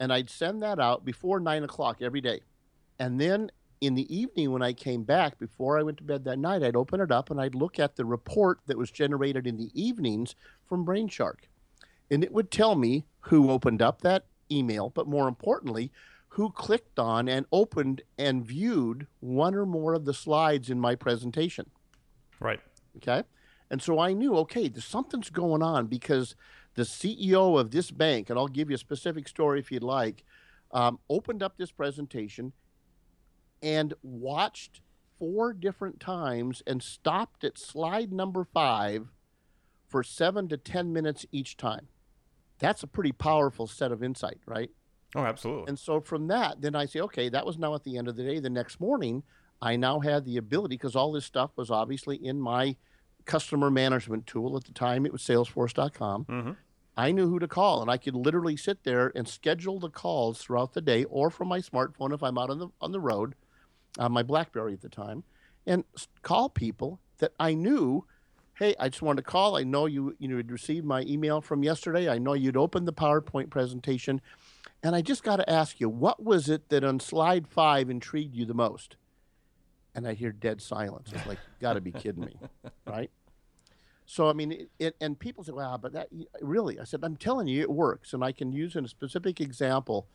And 0.00 0.12
i'd 0.12 0.30
send 0.30 0.62
that 0.62 0.78
out 0.78 1.04
before 1.04 1.40
nine 1.40 1.62
o'clock 1.64 1.98
every 2.00 2.20
day. 2.20 2.40
And 2.98 3.20
then 3.20 3.50
in 3.82 3.96
the 3.96 4.16
evening, 4.16 4.52
when 4.52 4.62
I 4.62 4.72
came 4.72 5.02
back, 5.02 5.40
before 5.40 5.76
I 5.76 5.82
went 5.82 5.98
to 5.98 6.04
bed 6.04 6.24
that 6.24 6.38
night, 6.38 6.62
I'd 6.62 6.76
open 6.76 7.00
it 7.00 7.10
up 7.10 7.30
and 7.30 7.40
I'd 7.40 7.56
look 7.56 7.80
at 7.80 7.96
the 7.96 8.04
report 8.04 8.60
that 8.66 8.78
was 8.78 8.92
generated 8.92 9.44
in 9.44 9.56
the 9.56 9.72
evenings 9.74 10.36
from 10.64 10.86
Brainshark. 10.86 11.48
And 12.08 12.22
it 12.22 12.32
would 12.32 12.52
tell 12.52 12.76
me 12.76 13.06
who 13.22 13.50
opened 13.50 13.82
up 13.82 14.00
that 14.02 14.26
email, 14.52 14.88
but 14.88 15.08
more 15.08 15.26
importantly, 15.26 15.90
who 16.28 16.50
clicked 16.50 17.00
on 17.00 17.28
and 17.28 17.44
opened 17.50 18.02
and 18.16 18.46
viewed 18.46 19.08
one 19.18 19.52
or 19.52 19.66
more 19.66 19.94
of 19.94 20.04
the 20.04 20.14
slides 20.14 20.70
in 20.70 20.78
my 20.78 20.94
presentation. 20.94 21.68
Right. 22.38 22.60
Okay. 22.98 23.24
And 23.68 23.82
so 23.82 23.98
I 23.98 24.12
knew, 24.12 24.36
okay, 24.36 24.68
there's 24.68 24.84
something's 24.84 25.30
going 25.30 25.60
on 25.60 25.88
because 25.88 26.36
the 26.74 26.82
CEO 26.84 27.58
of 27.58 27.72
this 27.72 27.90
bank, 27.90 28.30
and 28.30 28.38
I'll 28.38 28.46
give 28.46 28.70
you 28.70 28.76
a 28.76 28.78
specific 28.78 29.26
story 29.26 29.58
if 29.58 29.72
you'd 29.72 29.82
like, 29.82 30.22
um, 30.70 31.00
opened 31.10 31.42
up 31.42 31.56
this 31.56 31.72
presentation 31.72 32.52
and 33.62 33.94
watched 34.02 34.80
four 35.18 35.52
different 35.52 36.00
times 36.00 36.62
and 36.66 36.82
stopped 36.82 37.44
at 37.44 37.58
slide 37.58 38.12
number 38.12 38.44
five 38.44 39.08
for 39.86 40.02
seven 40.02 40.48
to 40.48 40.56
10 40.56 40.92
minutes 40.92 41.26
each 41.30 41.56
time. 41.56 41.88
That's 42.58 42.82
a 42.82 42.86
pretty 42.86 43.12
powerful 43.12 43.66
set 43.66 43.92
of 43.92 44.02
insight, 44.02 44.40
right? 44.46 44.70
Oh, 45.14 45.24
absolutely. 45.24 45.68
And 45.68 45.78
so 45.78 46.00
from 46.00 46.28
that, 46.28 46.60
then 46.60 46.74
I 46.74 46.86
say, 46.86 47.00
okay, 47.00 47.28
that 47.28 47.44
was 47.44 47.58
now 47.58 47.74
at 47.74 47.84
the 47.84 47.98
end 47.98 48.08
of 48.08 48.16
the 48.16 48.24
day. 48.24 48.40
The 48.40 48.50
next 48.50 48.80
morning, 48.80 49.22
I 49.60 49.76
now 49.76 50.00
had 50.00 50.24
the 50.24 50.38
ability, 50.38 50.76
because 50.76 50.96
all 50.96 51.12
this 51.12 51.24
stuff 51.24 51.50
was 51.56 51.70
obviously 51.70 52.16
in 52.16 52.40
my 52.40 52.76
customer 53.24 53.70
management 53.70 54.26
tool 54.26 54.56
at 54.56 54.64
the 54.64 54.72
time, 54.72 55.06
it 55.06 55.12
was 55.12 55.22
salesforce.com. 55.22 56.24
Mm-hmm. 56.24 56.52
I 56.96 57.12
knew 57.12 57.28
who 57.28 57.38
to 57.38 57.48
call, 57.48 57.80
and 57.80 57.90
I 57.90 57.96
could 57.96 58.14
literally 58.14 58.56
sit 58.56 58.84
there 58.84 59.12
and 59.14 59.26
schedule 59.26 59.78
the 59.78 59.88
calls 59.88 60.38
throughout 60.38 60.74
the 60.74 60.80
day, 60.82 61.04
or 61.04 61.30
from 61.30 61.48
my 61.48 61.60
smartphone 61.60 62.12
if 62.12 62.22
I'm 62.22 62.36
out 62.36 62.50
on 62.50 62.58
the 62.58 62.68
on 62.80 62.92
the 62.92 63.00
road, 63.00 63.34
on 63.98 64.12
my 64.12 64.22
BlackBerry 64.22 64.72
at 64.72 64.80
the 64.80 64.88
time, 64.88 65.24
and 65.66 65.84
call 66.22 66.48
people 66.48 67.00
that 67.18 67.32
I 67.38 67.54
knew. 67.54 68.04
Hey, 68.58 68.74
I 68.78 68.90
just 68.90 69.02
wanted 69.02 69.24
to 69.24 69.30
call. 69.30 69.56
I 69.56 69.64
know 69.64 69.86
you 69.86 70.14
you 70.18 70.28
know 70.28 70.36
had 70.36 70.50
received 70.50 70.84
my 70.84 71.02
email 71.02 71.40
from 71.40 71.62
yesterday. 71.62 72.08
I 72.08 72.18
know 72.18 72.34
you'd 72.34 72.56
opened 72.56 72.86
the 72.86 72.92
PowerPoint 72.92 73.50
presentation, 73.50 74.20
and 74.82 74.94
I 74.94 75.00
just 75.00 75.22
got 75.22 75.36
to 75.36 75.48
ask 75.48 75.80
you, 75.80 75.88
what 75.88 76.22
was 76.22 76.48
it 76.48 76.68
that 76.68 76.84
on 76.84 77.00
slide 77.00 77.48
five 77.48 77.88
intrigued 77.88 78.34
you 78.34 78.44
the 78.44 78.54
most? 78.54 78.96
And 79.94 80.06
I 80.06 80.14
hear 80.14 80.32
dead 80.32 80.62
silence. 80.62 81.12
It's 81.12 81.26
like, 81.26 81.38
got 81.60 81.74
to 81.74 81.80
be 81.80 81.92
kidding 81.92 82.24
me, 82.24 82.36
right? 82.86 83.10
So 84.06 84.28
I 84.28 84.32
mean, 84.32 84.52
it, 84.52 84.70
it, 84.78 84.96
and 85.00 85.18
people 85.18 85.44
say, 85.44 85.52
"Wow, 85.52 85.78
but 85.80 85.92
that 85.92 86.08
really?" 86.40 86.78
I 86.78 86.84
said, 86.84 87.00
"I'm 87.02 87.16
telling 87.16 87.48
you, 87.48 87.62
it 87.62 87.70
works." 87.70 88.12
And 88.12 88.22
I 88.22 88.32
can 88.32 88.52
use 88.52 88.76
in 88.76 88.84
a 88.84 88.88
specific 88.88 89.40
example. 89.40 90.06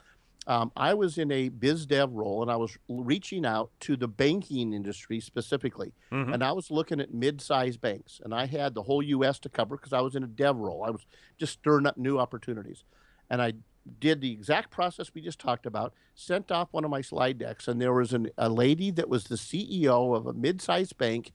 Um, 0.47 0.71
I 0.77 0.93
was 0.93 1.17
in 1.17 1.29
a 1.29 1.49
biz 1.49 1.85
dev 1.85 2.13
role, 2.13 2.41
and 2.41 2.49
I 2.49 2.55
was 2.55 2.77
reaching 2.87 3.45
out 3.45 3.69
to 3.81 3.97
the 3.97 4.07
banking 4.07 4.71
industry 4.71 5.19
specifically, 5.19 5.93
Mhm. 6.09 6.33
and 6.33 6.41
I 6.43 6.53
was 6.53 6.71
looking 6.71 7.01
at 7.01 7.13
mid-sized 7.13 7.81
banks, 7.81 8.21
and 8.23 8.33
I 8.33 8.45
had 8.45 8.73
the 8.73 8.83
whole 8.83 9.03
U.S. 9.03 9.39
to 9.39 9.49
cover 9.49 9.75
because 9.75 9.91
I 9.91 9.99
was 9.99 10.15
in 10.15 10.23
a 10.23 10.27
dev 10.27 10.55
role. 10.55 10.85
I 10.85 10.89
was 10.89 11.05
just 11.37 11.51
stirring 11.53 11.85
up 11.85 11.97
new 11.97 12.17
opportunities, 12.17 12.85
and 13.29 13.41
I 13.41 13.53
did 13.99 14.21
the 14.21 14.31
exact 14.31 14.69
process 14.71 15.13
we 15.13 15.21
just 15.21 15.39
talked 15.39 15.65
about. 15.65 15.93
Sent 16.15 16.49
off 16.49 16.69
one 16.71 16.85
of 16.85 16.91
my 16.91 17.01
slide 17.01 17.37
decks, 17.37 17.67
and 17.67 17.81
there 17.81 17.93
was 17.93 18.13
an, 18.13 18.29
a 18.37 18.47
lady 18.49 18.89
that 18.91 19.09
was 19.09 19.25
the 19.25 19.35
CEO 19.37 20.13
of 20.15 20.27
a 20.27 20.33
mid-sized 20.33 20.97
bank 20.97 21.33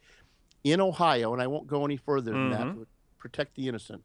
in 0.64 0.80
Ohio, 0.80 1.34
and 1.34 1.42
I 1.42 1.46
won't 1.48 1.66
go 1.66 1.84
any 1.84 1.98
further 1.98 2.30
than 2.32 2.48
that 2.50 2.66
Mhm. 2.66 2.74
to 2.74 2.86
protect 3.18 3.56
the 3.56 3.68
innocent. 3.68 4.04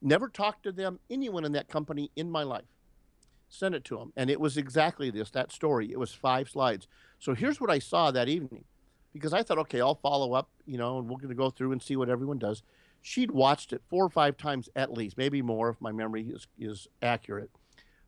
Never 0.00 0.28
talked 0.28 0.64
to 0.64 0.72
them, 0.72 0.98
anyone 1.10 1.44
in 1.44 1.52
that 1.52 1.68
company 1.68 2.10
in 2.16 2.28
my 2.28 2.42
life. 2.42 2.64
Sent 3.54 3.74
it 3.74 3.84
to 3.84 3.98
them, 3.98 4.14
and 4.16 4.30
it 4.30 4.40
was 4.40 4.56
exactly 4.56 5.10
this 5.10 5.30
that 5.32 5.52
story. 5.52 5.92
It 5.92 5.98
was 5.98 6.10
five 6.10 6.48
slides. 6.48 6.88
So 7.18 7.34
here's 7.34 7.60
what 7.60 7.70
I 7.70 7.80
saw 7.80 8.10
that 8.10 8.26
evening, 8.26 8.64
because 9.12 9.34
I 9.34 9.42
thought, 9.42 9.58
okay, 9.58 9.82
I'll 9.82 9.94
follow 9.94 10.32
up, 10.32 10.48
you 10.64 10.78
know, 10.78 10.98
and 10.98 11.06
we're 11.06 11.18
going 11.18 11.28
to 11.28 11.34
go 11.34 11.50
through 11.50 11.72
and 11.72 11.82
see 11.82 11.94
what 11.94 12.08
everyone 12.08 12.38
does. 12.38 12.62
She'd 13.02 13.30
watched 13.30 13.74
it 13.74 13.82
four 13.90 14.06
or 14.06 14.08
five 14.08 14.38
times 14.38 14.70
at 14.74 14.94
least, 14.94 15.18
maybe 15.18 15.42
more 15.42 15.68
if 15.68 15.80
my 15.82 15.92
memory 15.92 16.30
is, 16.30 16.46
is 16.58 16.88
accurate. 17.02 17.50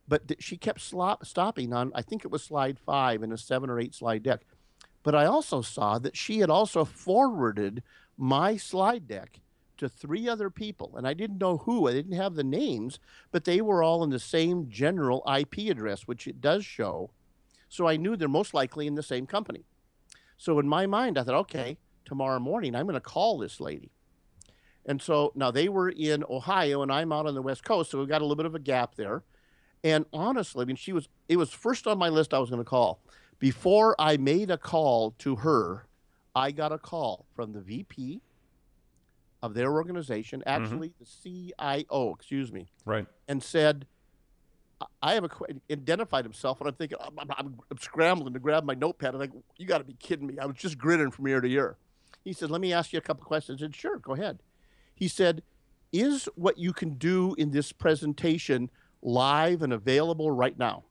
But 0.08 0.28
th- 0.28 0.42
she 0.42 0.56
kept 0.56 0.80
slop, 0.80 1.26
stopping 1.26 1.74
on, 1.74 1.92
I 1.94 2.00
think 2.00 2.24
it 2.24 2.30
was 2.30 2.42
slide 2.42 2.78
five 2.78 3.22
in 3.22 3.30
a 3.30 3.36
seven 3.36 3.68
or 3.68 3.78
eight 3.78 3.94
slide 3.94 4.22
deck. 4.22 4.46
But 5.02 5.14
I 5.14 5.26
also 5.26 5.60
saw 5.60 5.98
that 5.98 6.16
she 6.16 6.38
had 6.38 6.48
also 6.48 6.86
forwarded 6.86 7.82
my 8.16 8.56
slide 8.56 9.06
deck 9.06 9.40
to 9.78 9.88
three 9.88 10.28
other 10.28 10.50
people. 10.50 10.94
And 10.96 11.06
I 11.06 11.14
didn't 11.14 11.38
know 11.38 11.58
who, 11.58 11.88
I 11.88 11.92
didn't 11.92 12.16
have 12.16 12.34
the 12.34 12.44
names, 12.44 12.98
but 13.30 13.44
they 13.44 13.60
were 13.60 13.82
all 13.82 14.02
in 14.04 14.10
the 14.10 14.18
same 14.18 14.68
general 14.68 15.22
IP 15.32 15.70
address, 15.70 16.02
which 16.02 16.26
it 16.26 16.40
does 16.40 16.64
show. 16.64 17.10
So 17.68 17.88
I 17.88 17.96
knew 17.96 18.16
they're 18.16 18.28
most 18.28 18.54
likely 18.54 18.86
in 18.86 18.94
the 18.94 19.02
same 19.02 19.26
company. 19.26 19.64
So 20.36 20.58
in 20.58 20.68
my 20.68 20.86
mind, 20.86 21.18
I 21.18 21.22
thought, 21.22 21.34
okay, 21.34 21.78
tomorrow 22.04 22.38
morning, 22.38 22.74
I'm 22.74 22.86
going 22.86 22.94
to 22.94 23.00
call 23.00 23.38
this 23.38 23.60
lady. 23.60 23.90
And 24.86 25.00
so 25.00 25.32
now 25.34 25.50
they 25.50 25.68
were 25.68 25.88
in 25.88 26.24
Ohio 26.28 26.82
and 26.82 26.92
I'm 26.92 27.12
out 27.12 27.26
on 27.26 27.34
the 27.34 27.42
West 27.42 27.64
Coast. 27.64 27.90
So 27.90 27.98
we've 27.98 28.08
got 28.08 28.20
a 28.20 28.24
little 28.24 28.36
bit 28.36 28.46
of 28.46 28.54
a 28.54 28.60
gap 28.60 28.96
there. 28.96 29.22
And 29.82 30.06
honestly, 30.12 30.62
I 30.62 30.64
mean, 30.66 30.76
she 30.76 30.92
was, 30.92 31.08
it 31.28 31.36
was 31.36 31.50
first 31.50 31.86
on 31.86 31.98
my 31.98 32.08
list 32.08 32.34
I 32.34 32.38
was 32.38 32.50
going 32.50 32.62
to 32.62 32.68
call. 32.68 33.00
Before 33.38 33.94
I 33.98 34.16
made 34.16 34.50
a 34.50 34.58
call 34.58 35.12
to 35.18 35.36
her, 35.36 35.86
I 36.34 36.50
got 36.50 36.72
a 36.72 36.78
call 36.78 37.26
from 37.34 37.52
the 37.52 37.60
VP 37.60 38.20
of 39.44 39.52
their 39.52 39.72
organization, 39.74 40.40
mm-hmm. 40.40 40.64
actually 40.64 40.92
the 40.98 41.06
CIO, 41.06 42.14
excuse 42.14 42.50
me, 42.50 42.66
Right. 42.86 43.06
and 43.28 43.42
said, 43.42 43.86
"I- 45.02 45.12
have 45.14 45.24
a 45.24 45.30
identified 45.70 46.24
himself, 46.24 46.60
and 46.60 46.68
I'm 46.68 46.74
thinking, 46.74 46.96
I'm, 46.98 47.18
I'm, 47.18 47.58
I'm 47.70 47.78
scrambling 47.78 48.32
to 48.32 48.40
grab 48.40 48.64
my 48.64 48.72
notepad. 48.72 49.12
I'm 49.12 49.20
like, 49.20 49.32
you 49.58 49.66
got 49.66 49.78
to 49.78 49.84
be 49.84 49.92
kidding 49.94 50.26
me. 50.26 50.38
I 50.38 50.46
was 50.46 50.56
just 50.56 50.78
grinning 50.78 51.10
from 51.10 51.28
ear 51.28 51.42
to 51.42 51.48
ear. 51.48 51.76
He 52.24 52.32
said, 52.32 52.50
let 52.50 52.62
me 52.62 52.72
ask 52.72 52.94
you 52.94 52.98
a 52.98 53.02
couple 53.02 53.22
questions. 53.26 53.60
I 53.62 53.66
said, 53.66 53.74
sure, 53.76 53.98
go 53.98 54.14
ahead. 54.14 54.38
He 54.94 55.08
said, 55.08 55.42
is 55.92 56.26
what 56.36 56.56
you 56.56 56.72
can 56.72 56.94
do 56.94 57.34
in 57.36 57.50
this 57.50 57.70
presentation 57.70 58.70
live 59.02 59.60
and 59.60 59.74
available 59.74 60.30
right 60.30 60.58
now? 60.58 60.84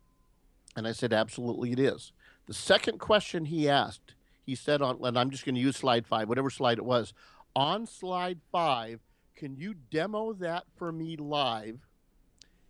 And 0.76 0.88
I 0.88 0.92
said, 0.92 1.12
absolutely 1.12 1.72
it 1.72 1.80
is. 1.80 2.12
The 2.46 2.54
second 2.54 3.00
question 3.00 3.46
he 3.46 3.68
asked, 3.68 4.14
he 4.46 4.54
said 4.54 4.82
on, 4.82 5.00
and 5.04 5.18
I'm 5.18 5.32
just 5.32 5.44
going 5.44 5.56
to 5.56 5.62
use 5.62 5.78
slide 5.78 6.06
five, 6.06 6.30
whatever 6.30 6.52
slide 6.52 6.78
it 6.78 6.86
was. 6.86 7.14
On 7.56 7.86
slide 7.86 8.40
five, 8.52 9.00
can 9.36 9.56
you 9.56 9.74
demo 9.74 10.34
that 10.34 10.64
for 10.76 10.92
me 10.92 11.16
live? 11.16 11.80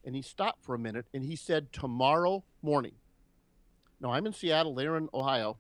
And 0.06 0.16
he 0.16 0.22
stopped 0.22 0.64
for 0.64 0.76
a 0.76 0.80
minute 0.80 1.06
and 1.14 1.24
he 1.24 1.36
said, 1.36 1.72
tomorrow 1.72 2.44
morning. 2.62 2.96
No, 4.02 4.12
I'm 4.12 4.26
in 4.26 4.34
Seattle, 4.34 4.76
they're 4.76 4.98
in 4.98 5.08
Ohio. 5.14 5.58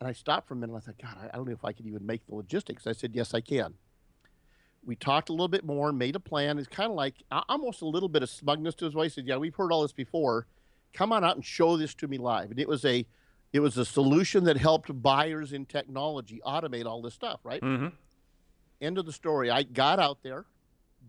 And 0.00 0.08
I 0.08 0.12
stopped 0.12 0.48
for 0.48 0.54
a 0.54 0.56
minute. 0.56 0.74
And 0.74 0.82
I 0.82 0.86
thought, 0.86 1.02
God, 1.02 1.30
I 1.32 1.36
don't 1.36 1.46
know 1.46 1.52
if 1.54 1.64
I 1.64 1.72
could 1.72 1.86
even 1.86 2.04
make 2.04 2.26
the 2.26 2.34
logistics. 2.34 2.86
I 2.86 2.92
said, 2.92 3.14
yes, 3.14 3.34
I 3.34 3.40
can. 3.40 3.74
We 4.84 4.96
talked 4.96 5.28
a 5.28 5.32
little 5.32 5.48
bit 5.48 5.64
more 5.64 5.92
made 5.92 6.14
a 6.14 6.20
plan. 6.20 6.58
It's 6.58 6.68
kind 6.68 6.90
of 6.90 6.96
like 6.96 7.14
almost 7.48 7.80
a 7.80 7.86
little 7.86 8.08
bit 8.08 8.22
of 8.22 8.28
smugness 8.28 8.74
to 8.76 8.84
his 8.84 8.94
voice. 8.94 9.14
He 9.14 9.22
said, 9.22 9.28
yeah, 9.28 9.36
we've 9.36 9.54
heard 9.54 9.72
all 9.72 9.82
this 9.82 9.92
before. 9.92 10.46
Come 10.92 11.12
on 11.12 11.24
out 11.24 11.36
and 11.36 11.44
show 11.44 11.76
this 11.76 11.94
to 11.94 12.06
me 12.06 12.18
live. 12.18 12.50
And 12.50 12.60
it 12.60 12.68
was 12.68 12.84
a, 12.84 13.06
it 13.52 13.60
was 13.60 13.78
a 13.78 13.84
solution 13.84 14.44
that 14.44 14.58
helped 14.58 15.02
buyers 15.02 15.52
in 15.52 15.64
technology 15.64 16.40
automate 16.44 16.84
all 16.86 17.00
this 17.02 17.14
stuff, 17.14 17.40
right? 17.44 17.62
Mm-hmm. 17.62 17.88
End 18.80 18.98
of 18.98 19.06
the 19.06 19.12
story. 19.12 19.50
I 19.50 19.62
got 19.62 19.98
out 19.98 20.18
there, 20.22 20.44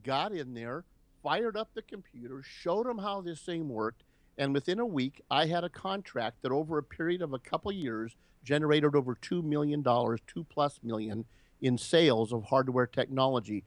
got 0.03 0.31
in 0.31 0.53
there, 0.53 0.84
fired 1.24 1.57
up 1.57 1.69
the 1.74 1.81
computer, 1.81 2.41
showed 2.43 2.86
them 2.86 3.00
how 3.00 3.22
this 3.22 3.41
thing 3.41 3.67
worked, 3.69 4.03
and 4.38 4.53
within 4.53 4.79
a 4.79 4.86
week, 4.86 5.22
I 5.31 5.45
had 5.48 5.63
a 5.63 5.69
contract 5.69 6.41
that 6.41 6.51
over 6.51 6.77
a 6.77 6.84
period 6.84 7.22
of 7.22 7.34
a 7.34 7.39
couple 7.39 7.72
years 7.72 8.15
generated 8.43 8.95
over 8.95 9.15
two 9.15 9.41
million 9.41 9.81
dollars, 9.81 10.19
two 10.27 10.43
plus 10.50 10.79
million 10.84 11.25
in 11.62 11.77
sales 11.77 12.31
of 12.31 12.43
hardware 12.43 12.86
technology. 12.86 13.63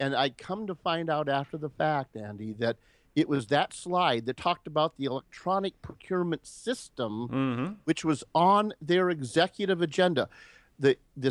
And 0.00 0.14
I 0.16 0.30
come 0.30 0.66
to 0.66 0.74
find 0.74 1.10
out 1.10 1.28
after 1.28 1.58
the 1.58 1.68
fact, 1.68 2.16
Andy, 2.16 2.52
that 2.54 2.76
it 3.14 3.28
was 3.28 3.46
that 3.48 3.72
slide 3.74 4.26
that 4.26 4.36
talked 4.36 4.66
about 4.66 4.96
the 4.96 5.04
electronic 5.04 5.80
procurement 5.82 6.46
system 6.46 7.28
Mm-hmm. 7.28 7.72
which 7.84 8.04
was 8.04 8.24
on 8.34 8.72
their 8.80 9.10
executive 9.10 9.82
agenda. 9.82 10.28
The 10.78 10.96
the 11.16 11.30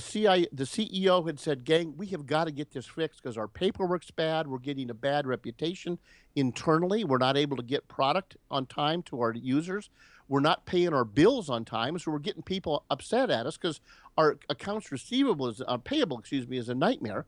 the 0.54 0.64
CEO 0.64 1.26
had 1.28 1.40
said, 1.40 1.66
"Gang, 1.66 1.96
we 1.98 2.08
have 2.08 2.26
got 2.26 2.46
to 2.46 2.52
get 2.52 2.72
this 2.72 2.86
fixed 2.86 3.22
because 3.22 3.38
our 3.38 3.48
paperwork's 3.48 4.10
bad. 4.10 4.48
We're 4.48 4.58
getting 4.58 4.90
a 4.90 4.94
bad 4.94 5.28
reputation 5.28 6.00
internally. 6.36 7.04
We're 7.04 7.18
not 7.18 7.36
able 7.36 7.58
to 7.58 7.64
get 7.64 7.88
product 7.90 8.38
on 8.50 8.66
time 8.68 9.04
to 9.04 9.20
our 9.20 9.34
users. 9.34 9.90
We're 10.30 10.40
not 10.40 10.66
paying 10.66 10.94
our 10.94 11.04
bills 11.04 11.50
on 11.50 11.66
time, 11.66 12.00
so 12.00 12.12
we're 12.12 12.20
getting 12.20 12.42
people 12.42 12.86
upset 12.90 13.30
at 13.30 13.46
us 13.46 13.58
because 13.58 13.82
our 14.18 14.38
accounts 14.50 14.92
receivable 14.92 15.50
is 15.50 15.62
uh, 15.68 15.78
payable, 15.78 16.20
excuse 16.20 16.48
me, 16.48 16.58
is 16.58 16.70
a 16.70 16.76
nightmare." 16.76 17.26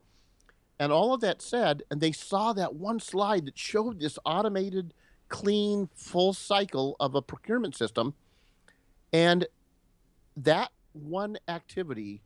And 0.79 0.91
all 0.91 1.13
of 1.13 1.21
that 1.21 1.41
said, 1.41 1.83
and 1.89 2.01
they 2.01 2.11
saw 2.11 2.53
that 2.53 2.75
one 2.75 2.99
slide 2.99 3.45
that 3.45 3.57
showed 3.57 3.99
this 3.99 4.19
automated, 4.25 4.93
clean, 5.29 5.89
full 5.95 6.33
cycle 6.33 6.95
of 6.99 7.15
a 7.15 7.21
procurement 7.21 7.75
system. 7.75 8.13
And 9.13 9.47
that 10.35 10.71
one 10.95 11.37
activity 11.47 12.21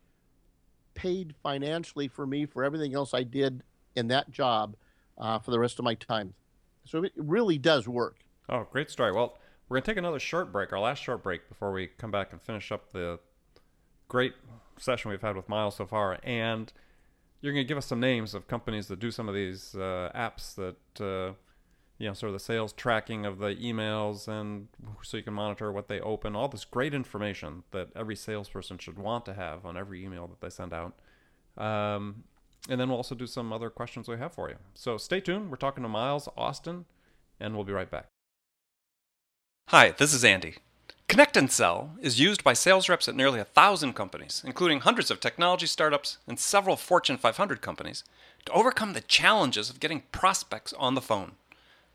paid 0.94 1.36
financially 1.42 2.08
for 2.08 2.26
me 2.26 2.46
for 2.46 2.64
everything 2.64 2.94
else 2.94 3.14
I 3.14 3.24
did 3.24 3.64
in 3.96 4.08
that 4.10 4.32
job 4.32 4.76
uh, 5.18 5.40
for 5.40 5.52
the 5.52 5.60
rest 5.60 5.80
of 5.80 5.86
my 5.86 5.96
time. 5.96 6.34
So 6.86 7.04
it 7.04 7.14
really 7.16 7.58
does 7.58 7.88
work. 7.88 8.18
Oh, 8.48 8.68
great 8.72 8.90
story. 8.90 9.12
Well, 9.12 9.38
we're 9.68 9.78
gonna 9.78 9.86
take 9.86 9.98
another 9.98 10.20
short 10.20 10.52
break, 10.52 10.74
our 10.74 10.80
last 10.80 11.04
short 11.04 11.24
break, 11.24 11.48
before 11.48 11.72
we 11.72 11.88
come 11.88 12.12
back 12.12 12.32
and 12.32 12.42
finish 12.42 12.72
up 12.72 12.92
the 12.92 13.20
great 14.08 14.34
session 14.78 15.12
we've 15.12 15.22
had 15.22 15.36
with 15.36 15.48
Miles 15.48 15.76
so 15.76 15.86
far, 15.86 16.20
and 16.24 16.74
you're 17.42 17.54
going 17.54 17.66
to 17.66 17.68
give 17.68 17.78
us 17.78 17.86
some 17.86 18.00
names 18.00 18.34
of 18.34 18.48
companies 18.48 18.88
that 18.88 19.00
do 19.00 19.12
some 19.12 19.30
of 19.30 19.36
these 19.36 19.76
uh, 19.76 20.12
apps 20.14 20.56
that 20.56 21.04
uh, 21.04 21.34
you 22.00 22.08
know 22.08 22.14
sort 22.14 22.30
of 22.30 22.34
the 22.34 22.40
sales 22.40 22.74
tracking 22.74 23.26
of 23.26 23.38
the 23.38 23.56
emails 23.56 24.28
and 24.28 24.70
so 25.04 25.18
you 25.18 25.24
can 25.24 25.34
monitor 25.34 25.72
what 25.72 25.90
they 25.90 26.00
open 26.00 26.36
all 26.36 26.48
this 26.48 26.66
great 26.66 26.94
information 26.94 27.64
that 27.72 27.90
every 27.96 28.16
salesperson 28.16 28.78
should 28.78 28.98
want 28.98 29.26
to 29.26 29.34
have 29.34 29.66
on 29.66 29.78
every 29.78 30.04
email 30.04 30.26
that 30.26 30.42
they 30.42 30.50
send 30.50 30.74
out. 30.74 30.98
Um, 31.58 32.24
and 32.70 32.80
then 32.80 32.88
we'll 32.88 32.98
also 32.98 33.16
do 33.16 33.28
some 33.28 33.52
other 33.52 33.70
questions 33.70 34.08
we 34.08 34.18
have 34.18 34.34
for 34.34 34.50
you. 34.50 34.56
So 34.74 34.98
stay 34.98 35.20
tuned. 35.20 35.52
We're 35.52 35.58
talking 35.58 35.84
to 35.84 35.90
miles 35.90 36.30
austin 36.38 36.86
and 37.40 37.54
we'll 37.54 37.66
be 37.66 37.74
right 37.74 37.92
back. 37.92 38.08
Hi 39.68 39.92
this 39.92 40.14
is 40.14 40.24
andy. 40.24 40.56
ConnectAndSell 41.10 41.98
is 42.02 42.20
used 42.20 42.44
by 42.44 42.54
sales 42.54 42.88
reps 42.88 43.08
at 43.08 43.16
nearly 43.16 43.40
a 43.40 43.44
thousand 43.44 43.94
companies, 43.94 44.44
including 44.46 44.82
hundreds 44.82 45.10
of 45.10 45.20
technology 45.20 45.66
startups 45.66 46.20
and 46.28 46.40
several 46.40 46.76
Fortune 46.76 47.18
500 47.18 47.62
companies, 47.62 48.04
to 48.46 48.52
overcome 48.52 48.94
the 48.94 49.02
challenges 49.02 49.72
of 49.72 49.80
getting 49.80 50.04
prospects 50.12 50.72
on 50.74 50.94
the 50.94 51.02
phone. 51.02 51.32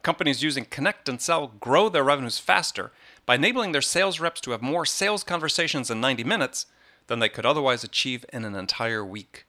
Companies 0.04 0.42
using 0.42 0.66
ConnectAndSell 0.66 1.58
grow 1.60 1.88
their 1.88 2.04
revenues 2.04 2.38
faster 2.38 2.92
by 3.24 3.36
enabling 3.36 3.72
their 3.72 3.80
sales 3.80 4.20
reps 4.20 4.38
to 4.42 4.50
have 4.50 4.60
more 4.60 4.84
sales 4.84 5.24
conversations 5.24 5.90
in 5.90 5.98
90 5.98 6.22
minutes 6.24 6.66
than 7.06 7.20
they 7.20 7.30
could 7.30 7.46
otherwise 7.46 7.82
achieve 7.82 8.26
in 8.30 8.44
an 8.44 8.54
entire 8.54 9.02
week. 9.02 9.46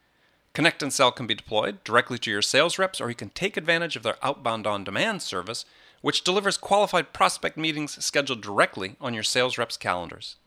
ConnectAndSell 0.54 1.14
can 1.14 1.28
be 1.28 1.36
deployed 1.36 1.84
directly 1.84 2.18
to 2.20 2.32
your 2.32 2.42
sales 2.42 2.80
reps, 2.80 3.02
or 3.02 3.10
you 3.10 3.16
can 3.16 3.32
take 3.32 3.58
advantage 3.58 3.98
of 3.98 4.04
their 4.04 4.16
outbound 4.24 4.66
on 4.66 4.86
demand 4.86 5.22
service 5.22 5.66
which 6.02 6.24
delivers 6.24 6.56
qualified 6.56 7.12
prospect 7.12 7.58
meetings 7.58 8.02
scheduled 8.04 8.42
directly 8.42 8.96
on 9.02 9.14
your 9.14 9.24
sales 9.24 9.58
reps' 9.58 9.76
calendars. 9.76 10.38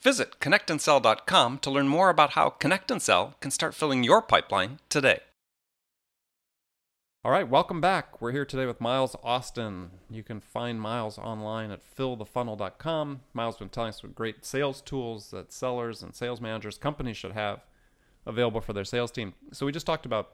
Visit 0.00 0.40
connectandsell.com 0.40 1.58
to 1.58 1.70
learn 1.70 1.86
more 1.86 2.10
about 2.10 2.30
how 2.30 2.54
ConnectAndSell 2.58 3.38
can 3.38 3.52
start 3.52 3.76
filling 3.76 4.02
your 4.02 4.20
pipeline 4.20 4.80
today. 4.88 5.20
All 7.24 7.30
right, 7.30 7.48
welcome 7.48 7.80
back. 7.80 8.20
We're 8.20 8.32
here 8.32 8.44
today 8.44 8.66
with 8.66 8.82
Miles 8.82 9.16
Austin. 9.24 9.92
You 10.10 10.22
can 10.22 10.40
find 10.40 10.78
Miles 10.78 11.16
online 11.16 11.70
at 11.70 11.80
fillthefunnel.com. 11.96 13.20
Miles 13.32 13.54
has 13.54 13.58
been 13.60 13.70
telling 13.70 13.88
us 13.88 14.02
some 14.02 14.12
great 14.12 14.44
sales 14.44 14.82
tools 14.82 15.30
that 15.30 15.50
sellers 15.50 16.02
and 16.02 16.14
sales 16.14 16.42
managers, 16.42 16.76
companies 16.76 17.16
should 17.16 17.32
have 17.32 17.64
available 18.26 18.60
for 18.60 18.74
their 18.74 18.84
sales 18.84 19.10
team. 19.10 19.32
So 19.52 19.64
we 19.64 19.72
just 19.72 19.86
talked 19.86 20.04
about 20.04 20.32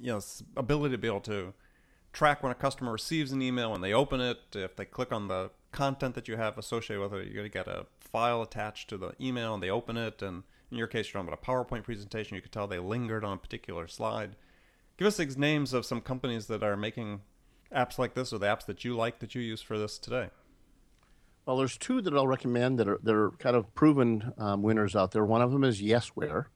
you 0.00 0.10
know 0.10 0.22
ability 0.56 0.94
to 0.94 0.98
be 0.98 1.06
able 1.06 1.20
to 1.20 1.52
track 2.14 2.42
when 2.42 2.50
a 2.50 2.54
customer 2.54 2.90
receives 2.90 3.32
an 3.32 3.42
email 3.42 3.74
and 3.74 3.84
they 3.84 3.92
open 3.92 4.22
it. 4.22 4.38
If 4.54 4.76
they 4.76 4.86
click 4.86 5.12
on 5.12 5.28
the 5.28 5.50
content 5.70 6.14
that 6.14 6.28
you 6.28 6.38
have 6.38 6.56
associated 6.56 7.02
with 7.02 7.12
it, 7.12 7.26
you're 7.26 7.34
going 7.34 7.50
to 7.50 7.52
get 7.52 7.68
a 7.68 7.84
file 8.00 8.40
attached 8.40 8.88
to 8.88 8.96
the 8.96 9.12
email 9.20 9.52
and 9.52 9.62
they 9.62 9.68
open 9.68 9.98
it. 9.98 10.22
And 10.22 10.44
in 10.70 10.78
your 10.78 10.86
case, 10.86 11.12
you're 11.12 11.22
talking 11.22 11.28
about 11.28 11.46
a 11.46 11.46
PowerPoint 11.46 11.84
presentation. 11.84 12.36
You 12.36 12.40
could 12.40 12.52
tell 12.52 12.66
they 12.66 12.78
lingered 12.78 13.22
on 13.22 13.34
a 13.34 13.36
particular 13.36 13.86
slide. 13.86 14.34
Give 14.96 15.06
us 15.06 15.18
names 15.36 15.72
of 15.72 15.84
some 15.84 16.00
companies 16.00 16.46
that 16.46 16.62
are 16.62 16.76
making 16.76 17.20
apps 17.74 17.98
like 17.98 18.14
this 18.14 18.32
or 18.32 18.38
the 18.38 18.46
apps 18.46 18.66
that 18.66 18.84
you 18.84 18.96
like 18.96 19.18
that 19.18 19.34
you 19.34 19.42
use 19.42 19.60
for 19.60 19.78
this 19.78 19.98
today. 19.98 20.30
Well, 21.46 21.56
there's 21.56 21.76
two 21.76 22.00
that 22.00 22.14
I'll 22.14 22.26
recommend 22.26 22.78
that 22.78 22.88
are, 22.88 22.98
that 23.02 23.14
are 23.14 23.30
kind 23.32 23.56
of 23.56 23.74
proven 23.74 24.32
um, 24.38 24.62
winners 24.62 24.96
out 24.96 25.10
there. 25.10 25.24
One 25.24 25.42
of 25.42 25.52
them 25.52 25.64
is 25.64 25.82
Yesware. 25.82 26.46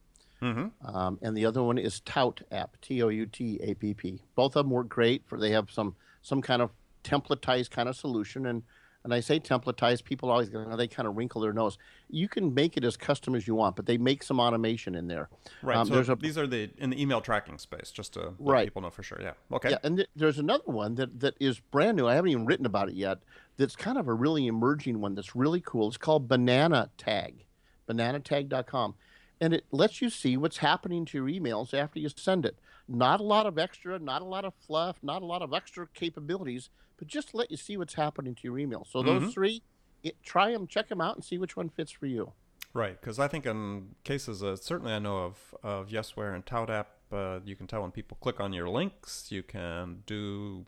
Mm-hmm. 0.41 0.95
Um, 0.95 1.19
and 1.21 1.35
the 1.35 1.45
other 1.45 1.61
one 1.61 1.77
is 1.77 1.99
ToutApp, 2.01 2.69
T 2.81 3.03
O 3.03 3.09
U 3.09 3.25
T 3.25 3.59
A 3.61 3.73
P 3.73 3.93
P. 3.93 4.21
Both 4.35 4.55
of 4.55 4.65
them 4.65 4.71
work 4.71 4.87
great 4.87 5.23
for 5.27 5.37
they 5.37 5.51
have 5.51 5.69
some 5.69 5.95
some 6.21 6.41
kind 6.41 6.61
of 6.61 6.71
templatized 7.03 7.71
kind 7.71 7.89
of 7.89 7.95
solution. 7.97 8.45
And 8.45 8.63
and 9.09 9.15
I 9.15 9.21
say 9.21 9.39
templatized, 9.39 10.03
people 10.03 10.29
always 10.29 10.49
you 10.49 10.63
know, 10.63 10.75
they 10.75 10.87
kind 10.87 11.07
of 11.07 11.17
wrinkle 11.17 11.41
their 11.41 11.51
nose. 11.51 11.79
You 12.11 12.29
can 12.29 12.53
make 12.53 12.77
it 12.77 12.83
as 12.83 12.95
custom 12.95 13.33
as 13.33 13.47
you 13.47 13.55
want, 13.55 13.75
but 13.75 13.87
they 13.87 13.97
make 13.97 14.21
some 14.21 14.39
automation 14.39 14.93
in 14.93 15.07
there. 15.07 15.29
Right. 15.63 15.75
Um, 15.75 15.87
so 15.87 16.13
a, 16.13 16.15
these 16.15 16.37
are 16.37 16.45
the 16.45 16.69
in 16.77 16.91
the 16.91 17.01
email 17.01 17.19
tracking 17.19 17.57
space, 17.57 17.89
just 17.89 18.13
to 18.13 18.33
let 18.39 18.53
right. 18.53 18.67
people 18.67 18.83
know 18.83 18.91
for 18.91 19.01
sure. 19.01 19.19
Yeah. 19.19 19.31
Okay. 19.51 19.71
Yeah, 19.71 19.77
and 19.83 19.97
th- 19.97 20.09
there's 20.15 20.37
another 20.37 20.65
one 20.65 20.93
that 20.95 21.19
that 21.21 21.33
is 21.39 21.59
brand 21.59 21.97
new. 21.97 22.07
I 22.07 22.13
haven't 22.13 22.29
even 22.29 22.45
written 22.45 22.67
about 22.67 22.89
it 22.89 22.95
yet. 22.95 23.19
That's 23.57 23.75
kind 23.75 23.97
of 23.97 24.07
a 24.07 24.13
really 24.13 24.45
emerging 24.45 25.01
one. 25.01 25.15
That's 25.15 25.35
really 25.35 25.61
cool. 25.61 25.87
It's 25.87 25.97
called 25.97 26.27
Bananatag, 26.29 27.45
bananatag.com 27.89 28.93
and 29.41 29.53
it 29.53 29.65
lets 29.71 30.01
you 30.01 30.09
see 30.09 30.37
what's 30.37 30.57
happening 30.57 31.05
to 31.05 31.17
your 31.17 31.27
emails 31.27 31.73
after 31.73 31.99
you 31.99 32.09
send 32.15 32.45
it. 32.45 32.57
Not 32.87 33.19
a 33.19 33.23
lot 33.23 33.45
of 33.45 33.57
extra, 33.57 33.99
not 33.99 34.21
a 34.21 34.25
lot 34.25 34.45
of 34.45 34.53
fluff, 34.55 34.97
not 35.01 35.21
a 35.21 35.25
lot 35.25 35.41
of 35.41 35.53
extra 35.53 35.87
capabilities, 35.93 36.69
but 36.97 37.07
just 37.07 37.33
let 37.33 37.51
you 37.51 37.57
see 37.57 37.77
what's 37.77 37.93
happening 37.93 38.35
to 38.35 38.41
your 38.43 38.59
email. 38.59 38.85
So 38.89 39.01
those 39.01 39.21
mm-hmm. 39.21 39.31
three, 39.31 39.61
it, 40.03 40.21
try 40.23 40.51
them, 40.51 40.67
check 40.67 40.89
them 40.89 41.01
out, 41.01 41.15
and 41.15 41.23
see 41.23 41.37
which 41.37 41.55
one 41.55 41.69
fits 41.69 41.91
for 41.91 42.07
you. 42.07 42.33
Right, 42.73 42.99
because 42.99 43.19
I 43.19 43.27
think 43.27 43.45
in 43.45 43.95
cases, 44.03 44.43
uh, 44.43 44.55
certainly 44.55 44.93
I 44.93 44.99
know 44.99 45.17
of 45.17 45.55
of 45.63 45.87
Yesware 45.89 46.35
and 46.35 46.45
ToutApp, 46.45 46.85
uh, 47.11 47.39
you 47.43 47.55
can 47.55 47.65
tell 47.65 47.81
when 47.81 47.91
people 47.91 48.17
click 48.21 48.39
on 48.39 48.53
your 48.53 48.69
links. 48.69 49.31
You 49.31 49.41
can 49.41 50.03
do, 50.05 50.67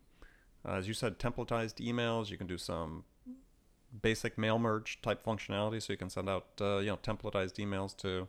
uh, 0.68 0.74
as 0.74 0.88
you 0.88 0.96
said, 0.96 1.20
templatized 1.20 1.76
emails. 1.76 2.32
You 2.32 2.38
can 2.38 2.48
do 2.48 2.58
some 2.58 3.04
basic 4.02 4.38
mail 4.38 4.58
merge 4.58 5.00
type 5.02 5.24
functionality, 5.24 5.82
so 5.82 5.94
you 5.94 5.98
can 5.98 6.10
send 6.10 6.28
out 6.28 6.48
uh, 6.60 6.78
you 6.78 6.88
know 6.88 6.98
templatized 6.98 7.58
emails 7.58 7.96
to 7.98 8.28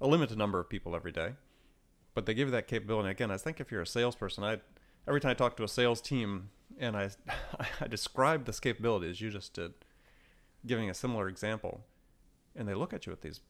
a 0.00 0.06
limited 0.06 0.38
number 0.38 0.60
of 0.60 0.68
people 0.68 0.94
every 0.94 1.12
day. 1.12 1.34
But 2.14 2.26
they 2.26 2.34
give 2.34 2.48
you 2.48 2.52
that 2.52 2.68
capability. 2.68 3.08
Again, 3.08 3.30
I 3.30 3.36
think 3.36 3.60
if 3.60 3.72
you're 3.72 3.82
a 3.82 3.86
salesperson, 3.86 4.44
I 4.44 4.58
every 5.06 5.20
time 5.20 5.30
I 5.30 5.34
talk 5.34 5.56
to 5.56 5.64
a 5.64 5.68
sales 5.68 6.00
team 6.00 6.50
and 6.78 6.96
I 6.96 7.10
I 7.80 7.88
describe 7.88 8.44
this 8.44 8.60
capability 8.60 9.10
as 9.10 9.20
you 9.20 9.30
just 9.30 9.54
did, 9.54 9.74
giving 10.66 10.88
a 10.88 10.94
similar 10.94 11.28
example, 11.28 11.84
and 12.54 12.68
they 12.68 12.74
look 12.74 12.92
at 12.92 13.06
you 13.06 13.10
with 13.10 13.22
these 13.22 13.40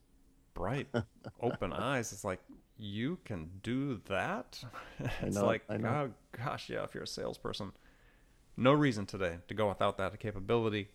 bright 0.54 0.88
open 1.42 1.72
eyes. 1.72 2.12
It's 2.12 2.24
like 2.24 2.40
you 2.78 3.18
can 3.24 3.50
do 3.62 4.00
that. 4.06 4.62
it's 5.20 5.36
know, 5.36 5.46
like 5.46 5.62
oh 5.68 6.10
gosh, 6.32 6.70
yeah. 6.70 6.84
If 6.84 6.94
you're 6.94 7.04
a 7.04 7.08
salesperson, 7.08 7.72
no 8.56 8.72
reason 8.72 9.04
today 9.06 9.38
to 9.48 9.54
go 9.54 9.68
without 9.68 9.98
that 9.98 10.18
capability. 10.18 10.88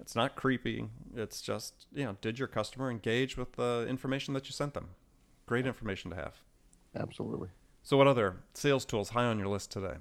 It's 0.00 0.16
not 0.16 0.34
creepy. 0.34 0.86
It's 1.14 1.42
just, 1.42 1.86
you 1.92 2.04
know, 2.04 2.16
did 2.20 2.38
your 2.38 2.48
customer 2.48 2.90
engage 2.90 3.36
with 3.36 3.52
the 3.52 3.86
information 3.88 4.34
that 4.34 4.46
you 4.46 4.52
sent 4.52 4.74
them? 4.74 4.88
Great 5.46 5.66
information 5.66 6.10
to 6.10 6.16
have. 6.16 6.40
Absolutely. 6.96 7.48
So, 7.82 7.96
what 7.96 8.06
other 8.06 8.36
sales 8.54 8.84
tools 8.84 9.10
high 9.10 9.24
on 9.24 9.38
your 9.38 9.48
list 9.48 9.70
today? 9.70 9.94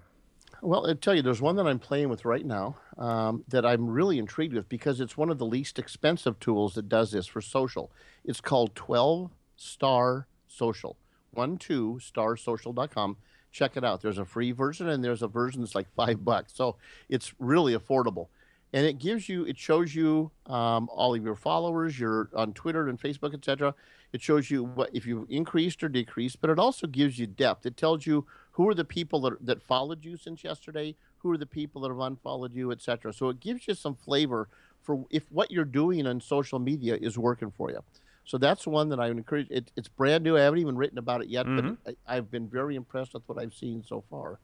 Well, 0.61 0.87
I'll 0.87 0.95
tell 0.95 1.15
you, 1.15 1.21
there's 1.21 1.41
one 1.41 1.55
that 1.57 1.67
I'm 1.67 1.79
playing 1.79 2.09
with 2.09 2.25
right 2.25 2.45
now 2.45 2.77
um, 2.97 3.43
that 3.47 3.65
I'm 3.65 3.87
really 3.87 4.19
intrigued 4.19 4.53
with 4.53 4.67
because 4.67 4.99
it's 4.99 5.15
one 5.15 5.29
of 5.29 5.37
the 5.37 5.45
least 5.45 5.79
expensive 5.79 6.39
tools 6.39 6.73
that 6.73 6.89
does 6.89 7.11
this 7.11 7.27
for 7.27 7.41
social. 7.41 7.91
It's 8.25 8.41
called 8.41 8.75
12 8.75 9.31
Star 9.55 10.27
Social. 10.47 10.97
One 11.31 11.57
two 11.57 11.99
starsocial.com. 12.01 13.17
Check 13.51 13.77
it 13.77 13.83
out. 13.83 14.01
There's 14.01 14.17
a 14.17 14.25
free 14.25 14.51
version 14.51 14.89
and 14.89 15.03
there's 15.03 15.21
a 15.21 15.27
version 15.27 15.61
that's 15.61 15.75
like 15.75 15.93
five 15.95 16.25
bucks. 16.25 16.53
So 16.55 16.75
it's 17.07 17.33
really 17.39 17.75
affordable 17.75 18.27
and 18.73 18.85
it 18.85 18.99
gives 18.99 19.27
you 19.27 19.45
it 19.45 19.57
shows 19.57 19.95
you 19.95 20.31
um, 20.45 20.89
all 20.91 21.15
of 21.15 21.23
your 21.23 21.35
followers 21.35 21.99
your 21.99 22.29
on 22.35 22.53
twitter 22.53 22.87
and 22.89 22.99
facebook 22.99 23.33
etc 23.33 23.73
it 24.11 24.21
shows 24.21 24.49
you 24.49 24.63
what 24.63 24.89
if 24.93 25.05
you've 25.05 25.29
increased 25.29 25.83
or 25.83 25.89
decreased 25.89 26.41
but 26.41 26.49
it 26.49 26.59
also 26.59 26.87
gives 26.87 27.19
you 27.19 27.27
depth. 27.27 27.65
It 27.65 27.77
tells 27.77 28.05
you 28.05 28.25
who 28.53 28.67
are 28.67 28.73
the 28.73 28.85
people 28.85 29.21
that, 29.21 29.45
that 29.45 29.61
followed 29.61 30.03
you 30.03 30.17
since 30.17 30.43
yesterday 30.43 30.95
who 31.19 31.31
are 31.31 31.37
the 31.37 31.45
people 31.45 31.81
that 31.81 31.89
have 31.89 31.99
unfollowed 31.99 32.53
you 32.53 32.71
etc 32.71 33.13
so 33.13 33.29
it 33.29 33.39
gives 33.39 33.67
you 33.67 33.73
some 33.73 33.95
flavor 33.95 34.47
for 34.81 35.05
if 35.09 35.23
what 35.31 35.51
you're 35.51 35.65
doing 35.65 36.07
on 36.07 36.21
social 36.21 36.59
media 36.59 36.95
is 36.95 37.17
working 37.17 37.51
for 37.51 37.69
you. 37.69 37.83
So 38.25 38.37
that's 38.37 38.67
one 38.67 38.89
that 38.89 38.99
i 38.99 39.07
would 39.07 39.17
encourage 39.17 39.47
it, 39.49 39.71
it's 39.75 39.87
brand 39.87 40.23
new. 40.23 40.37
I 40.37 40.41
haven't 40.41 40.59
even 40.59 40.77
written 40.77 40.97
about 40.97 41.21
it 41.21 41.29
yet 41.29 41.45
mm-hmm. 41.45 41.73
but 41.83 41.95
I, 42.07 42.15
have 42.15 42.31
been 42.31 42.47
very 42.47 42.75
impressed 42.75 43.13
with 43.13 43.23
what 43.27 43.37
i've 43.37 43.53
seen 43.53 43.83
so 43.83 44.03
far 44.09 44.39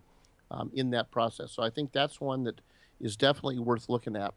um, 0.52 0.72
in 0.74 0.92
that 0.92 1.12
process. 1.12 1.52
So 1.52 1.64
i 1.64 1.70
think 1.70 1.92
that's 1.92 2.22
one 2.22 2.44
that 2.44 2.62
is 3.00 3.16
definitely 3.16 3.60
worth 3.60 3.90
looking 3.90 4.16
at. 4.16 4.34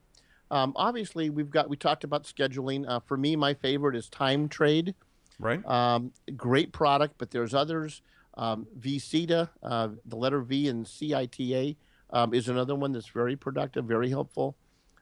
Um, 0.50 0.72
obviously, 0.76 1.30
we've 1.30 1.50
got 1.50 1.68
we 1.68 1.76
talked 1.76 2.04
about 2.04 2.24
scheduling. 2.24 2.88
Uh, 2.88 3.00
for 3.00 3.16
me, 3.16 3.36
my 3.36 3.54
favorite 3.54 3.96
is 3.96 4.08
TimeTrade. 4.08 4.94
Right. 5.38 5.64
Um, 5.66 6.12
great 6.36 6.72
product, 6.72 7.14
but 7.18 7.30
there's 7.30 7.54
others. 7.54 8.02
Um, 8.34 8.66
VCITA, 8.78 9.48
uh, 9.62 9.88
the 10.04 10.16
letter 10.16 10.40
V 10.40 10.68
and 10.68 10.86
CITA 10.86 11.76
um, 12.10 12.32
is 12.32 12.48
another 12.48 12.74
one 12.74 12.92
that's 12.92 13.08
very 13.08 13.36
productive, 13.36 13.84
very 13.84 14.08
helpful. 14.08 14.56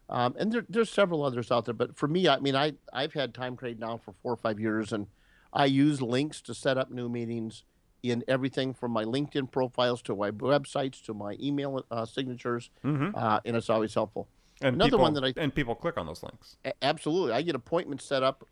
Um, 0.08 0.34
and 0.38 0.52
there, 0.52 0.64
there's 0.68 0.90
several 0.90 1.24
others 1.24 1.50
out 1.50 1.64
there, 1.64 1.74
but 1.74 1.96
for 1.96 2.06
me, 2.06 2.28
I 2.28 2.38
mean, 2.38 2.54
I 2.54 2.74
I've 2.92 3.12
had 3.12 3.34
TimeTrade 3.34 3.78
now 3.78 3.98
for 3.98 4.14
four 4.22 4.32
or 4.32 4.36
five 4.36 4.60
years, 4.60 4.92
and 4.92 5.06
I 5.52 5.66
use 5.66 6.00
links 6.00 6.40
to 6.42 6.54
set 6.54 6.78
up 6.78 6.90
new 6.90 7.08
meetings 7.08 7.64
in 8.02 8.24
everything 8.28 8.74
from 8.74 8.92
my 8.92 9.04
LinkedIn 9.04 9.50
profiles 9.50 10.02
to 10.02 10.14
my 10.14 10.30
websites 10.30 11.02
to 11.04 11.14
my 11.14 11.37
email 11.40 11.85
uh, 11.90 12.04
signatures, 12.04 12.70
mm-hmm. 12.85 13.16
uh, 13.16 13.40
and 13.44 13.56
it's 13.56 13.70
always 13.70 13.94
helpful. 13.94 14.28
And 14.62 14.76
Another 14.76 14.90
people, 14.90 15.02
one 15.02 15.14
that 15.14 15.24
I 15.24 15.35
and 15.37 15.54
people 15.54 15.74
click 15.74 15.98
on 15.98 16.06
those 16.06 16.22
links. 16.22 16.56
Absolutely, 16.80 17.32
I 17.32 17.42
get 17.42 17.54
appointments 17.54 18.04
set 18.04 18.22
up 18.22 18.46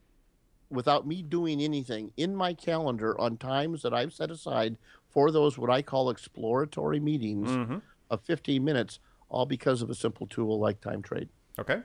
without 0.70 1.06
me 1.06 1.22
doing 1.22 1.62
anything 1.62 2.12
in 2.16 2.34
my 2.34 2.52
calendar 2.52 3.18
on 3.20 3.36
times 3.36 3.82
that 3.82 3.94
I've 3.94 4.12
set 4.12 4.30
aside 4.30 4.76
for 5.08 5.30
those 5.30 5.56
what 5.56 5.70
I 5.70 5.82
call 5.82 6.10
exploratory 6.10 7.00
meetings 7.00 7.48
mm-hmm. 7.48 7.78
of 8.10 8.20
15 8.22 8.62
minutes, 8.64 8.98
all 9.28 9.46
because 9.46 9.80
of 9.80 9.88
a 9.88 9.94
simple 9.94 10.26
tool 10.26 10.58
like 10.58 10.80
TimeTrade. 10.80 11.28
Okay. 11.58 11.80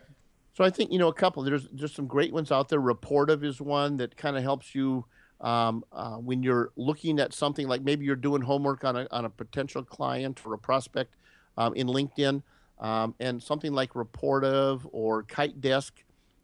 So 0.54 0.64
I 0.64 0.70
think 0.70 0.92
you 0.92 1.00
know 1.00 1.08
a 1.08 1.14
couple. 1.14 1.44
There's 1.44 1.70
there's 1.72 1.94
some 1.94 2.08
great 2.08 2.34
ones 2.34 2.52
out 2.52 2.68
there. 2.68 2.82
Rapportive 2.82 3.44
is 3.44 3.62
one 3.62 3.98
that 3.98 4.18
kind 4.18 4.36
of 4.36 4.44
helps 4.44 4.76
you 4.76 5.06
um, 5.42 5.84
uh, 5.92 6.16
when 6.16 6.44
you're 6.44 6.72
looking 6.76 7.20
at 7.20 7.34
something 7.34 7.68
like 7.68 7.82
maybe 7.82 8.06
you're 8.06 8.16
doing 8.16 8.42
homework 8.42 8.84
on 8.84 8.96
a 8.96 9.08
on 9.12 9.26
a 9.26 9.30
potential 9.30 9.84
client 9.84 10.42
or 10.46 10.54
a 10.54 10.58
prospect 10.58 11.16
um, 11.58 11.74
in 11.76 11.88
LinkedIn, 11.88 12.44
um, 12.80 13.16
and 13.20 13.42
something 13.42 13.74
like 13.74 13.94
Rapportive 13.94 14.88
or 14.92 15.24
KiteDesk. 15.24 15.92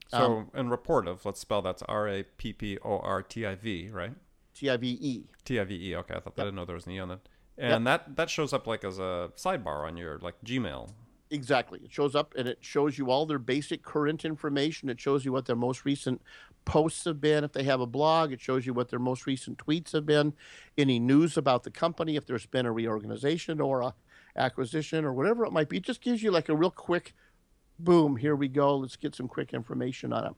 So 0.10 0.18
Um, 0.18 0.52
and 0.54 0.70
Rapportive, 0.70 1.26
let's 1.26 1.40
spell 1.40 1.62
that's 1.62 1.82
R 1.84 2.08
A 2.08 2.24
P 2.24 2.54
P 2.54 2.78
O 2.84 3.00
R 3.00 3.22
T 3.24 3.46
I 3.46 3.56
V, 3.56 3.90
right? 3.92 4.14
T 4.54 4.70
I 4.70 4.78
V 4.78 4.98
E. 5.02 5.24
T 5.44 5.60
I 5.60 5.64
V 5.64 5.90
E. 5.92 5.96
Okay, 5.96 6.14
I 6.14 6.20
thought 6.20 6.34
I 6.38 6.44
didn't 6.44 6.56
know 6.56 6.66
there 6.66 6.76
was 6.76 6.86
an 6.86 6.94
E 6.94 7.00
on 7.00 7.12
it. 7.12 7.20
And 7.58 7.88
that 7.88 8.16
that 8.18 8.30
shows 8.30 8.54
up 8.54 8.68
like 8.68 8.84
as 8.84 9.00
a 9.00 9.32
sidebar 9.36 9.88
on 9.88 9.98
your 9.98 10.20
like 10.20 10.36
Gmail. 10.46 10.90
Exactly. 11.32 11.80
It 11.84 11.92
shows 11.92 12.16
up 12.16 12.34
and 12.38 12.48
it 12.48 12.60
shows 12.62 12.98
you 12.98 13.10
all 13.10 13.26
their 13.26 13.40
basic 13.40 13.84
current 13.84 14.26
information. 14.26 14.90
It 14.90 15.02
shows 15.02 15.26
you 15.26 15.32
what 15.32 15.46
their 15.46 15.56
most 15.56 15.84
recent 15.84 16.22
posts 16.66 17.06
have 17.06 17.20
been. 17.20 17.44
If 17.44 17.54
they 17.54 17.64
have 17.64 17.82
a 17.82 17.88
blog, 17.88 18.32
it 18.32 18.40
shows 18.40 18.66
you 18.66 18.74
what 18.74 18.90
their 18.90 19.00
most 19.00 19.26
recent 19.26 19.58
tweets 19.58 19.92
have 19.94 20.06
been. 20.06 20.34
Any 20.78 21.00
news 21.00 21.36
about 21.36 21.64
the 21.64 21.72
company, 21.72 22.16
if 22.16 22.26
there's 22.26 22.46
been 22.46 22.66
a 22.66 22.72
reorganization 22.72 23.60
or 23.60 23.82
a 23.82 23.94
acquisition 24.38 25.06
or 25.06 25.14
whatever 25.14 25.46
it 25.46 25.52
might 25.52 25.70
be. 25.70 25.78
It 25.78 25.84
just 25.84 26.02
gives 26.02 26.22
you 26.22 26.30
like 26.30 26.50
a 26.50 26.56
real 26.56 26.72
quick 26.72 27.14
boom, 27.80 28.18
here 28.18 28.36
we 28.36 28.48
go. 28.48 28.78
Let's 28.78 28.96
get 28.98 29.16
some 29.16 29.28
quick 29.28 29.54
information 29.54 30.14
on 30.14 30.26
it. 30.26 30.34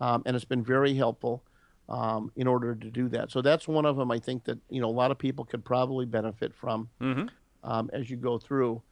Um, 0.00 0.22
and 0.26 0.34
it's 0.36 0.44
been 0.44 0.64
very 0.64 0.94
helpful 0.94 1.42
um, 1.88 2.32
in 2.36 2.46
order 2.46 2.74
to 2.74 2.90
do 2.90 3.08
that. 3.08 3.30
So 3.30 3.42
that's 3.42 3.68
one 3.68 3.84
of 3.84 3.96
them 3.96 4.10
I 4.10 4.18
think 4.18 4.44
that, 4.44 4.58
you 4.70 4.80
know, 4.80 4.88
a 4.88 4.90
lot 4.90 5.10
of 5.10 5.18
people 5.18 5.44
could 5.44 5.64
probably 5.64 6.06
benefit 6.06 6.54
from 6.54 6.88
Mm-hmm. 7.00 7.26
um, 7.70 7.90
as 7.92 8.08
you 8.08 8.16
go 8.16 8.38
through. 8.38 8.82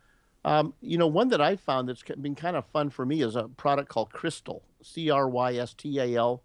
Um, 0.44 0.74
you 0.80 0.96
know, 0.96 1.06
one 1.06 1.28
that 1.28 1.40
I 1.40 1.56
found 1.56 1.88
that's 1.88 2.02
been 2.02 2.34
kind 2.34 2.56
of 2.56 2.64
fun 2.66 2.90
for 2.90 3.04
me 3.04 3.22
is 3.22 3.36
a 3.36 3.44
product 3.44 3.88
called 3.88 4.10
Crystal, 4.10 4.62
C 4.82 5.10
R 5.10 5.28
Y 5.28 5.56
S 5.56 5.74
T 5.74 5.98
A 5.98 6.16
L. 6.16 6.42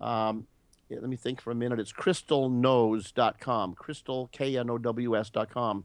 Um, 0.00 0.46
yeah, 0.88 0.98
let 1.00 1.10
me 1.10 1.16
think 1.16 1.40
for 1.40 1.50
a 1.50 1.54
minute. 1.54 1.78
It's 1.78 1.92
crystalknows.com, 1.92 3.74
crystal, 3.74 4.28
K 4.32 4.56
N 4.56 4.70
O 4.70 4.78
W 4.78 5.16
S.com. 5.16 5.84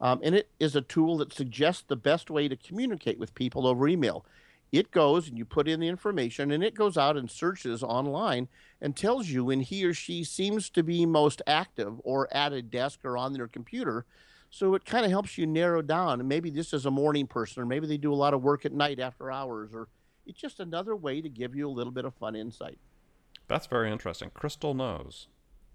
Um, 0.00 0.20
and 0.24 0.34
it 0.34 0.48
is 0.58 0.74
a 0.74 0.80
tool 0.80 1.18
that 1.18 1.32
suggests 1.32 1.84
the 1.86 1.94
best 1.94 2.28
way 2.28 2.48
to 2.48 2.56
communicate 2.56 3.20
with 3.20 3.36
people 3.36 3.68
over 3.68 3.86
email. 3.86 4.24
It 4.72 4.90
goes 4.90 5.28
and 5.28 5.38
you 5.38 5.44
put 5.44 5.68
in 5.68 5.78
the 5.78 5.86
information, 5.86 6.50
and 6.50 6.64
it 6.64 6.74
goes 6.74 6.96
out 6.96 7.16
and 7.16 7.30
searches 7.30 7.82
online 7.84 8.48
and 8.80 8.96
tells 8.96 9.28
you 9.28 9.44
when 9.44 9.60
he 9.60 9.84
or 9.84 9.94
she 9.94 10.24
seems 10.24 10.70
to 10.70 10.82
be 10.82 11.06
most 11.06 11.40
active 11.46 12.00
or 12.02 12.26
at 12.34 12.52
a 12.52 12.62
desk 12.62 13.00
or 13.04 13.16
on 13.16 13.34
their 13.34 13.46
computer. 13.46 14.06
So 14.52 14.74
it 14.74 14.84
kind 14.84 15.06
of 15.06 15.10
helps 15.10 15.38
you 15.38 15.46
narrow 15.46 15.80
down. 15.80 16.20
And 16.20 16.28
maybe 16.28 16.50
this 16.50 16.74
is 16.74 16.84
a 16.84 16.90
morning 16.90 17.26
person, 17.26 17.62
or 17.62 17.66
maybe 17.66 17.86
they 17.86 17.96
do 17.96 18.12
a 18.12 18.14
lot 18.14 18.34
of 18.34 18.42
work 18.42 18.66
at 18.66 18.72
night 18.72 19.00
after 19.00 19.32
hours, 19.32 19.70
or 19.74 19.88
it's 20.26 20.38
just 20.38 20.60
another 20.60 20.94
way 20.94 21.22
to 21.22 21.28
give 21.30 21.56
you 21.56 21.66
a 21.66 21.72
little 21.72 21.90
bit 21.90 22.04
of 22.04 22.14
fun 22.14 22.36
insight. 22.36 22.78
That's 23.48 23.66
very 23.66 23.90
interesting. 23.90 24.30
Crystal 24.34 24.74
knows. 24.74 25.28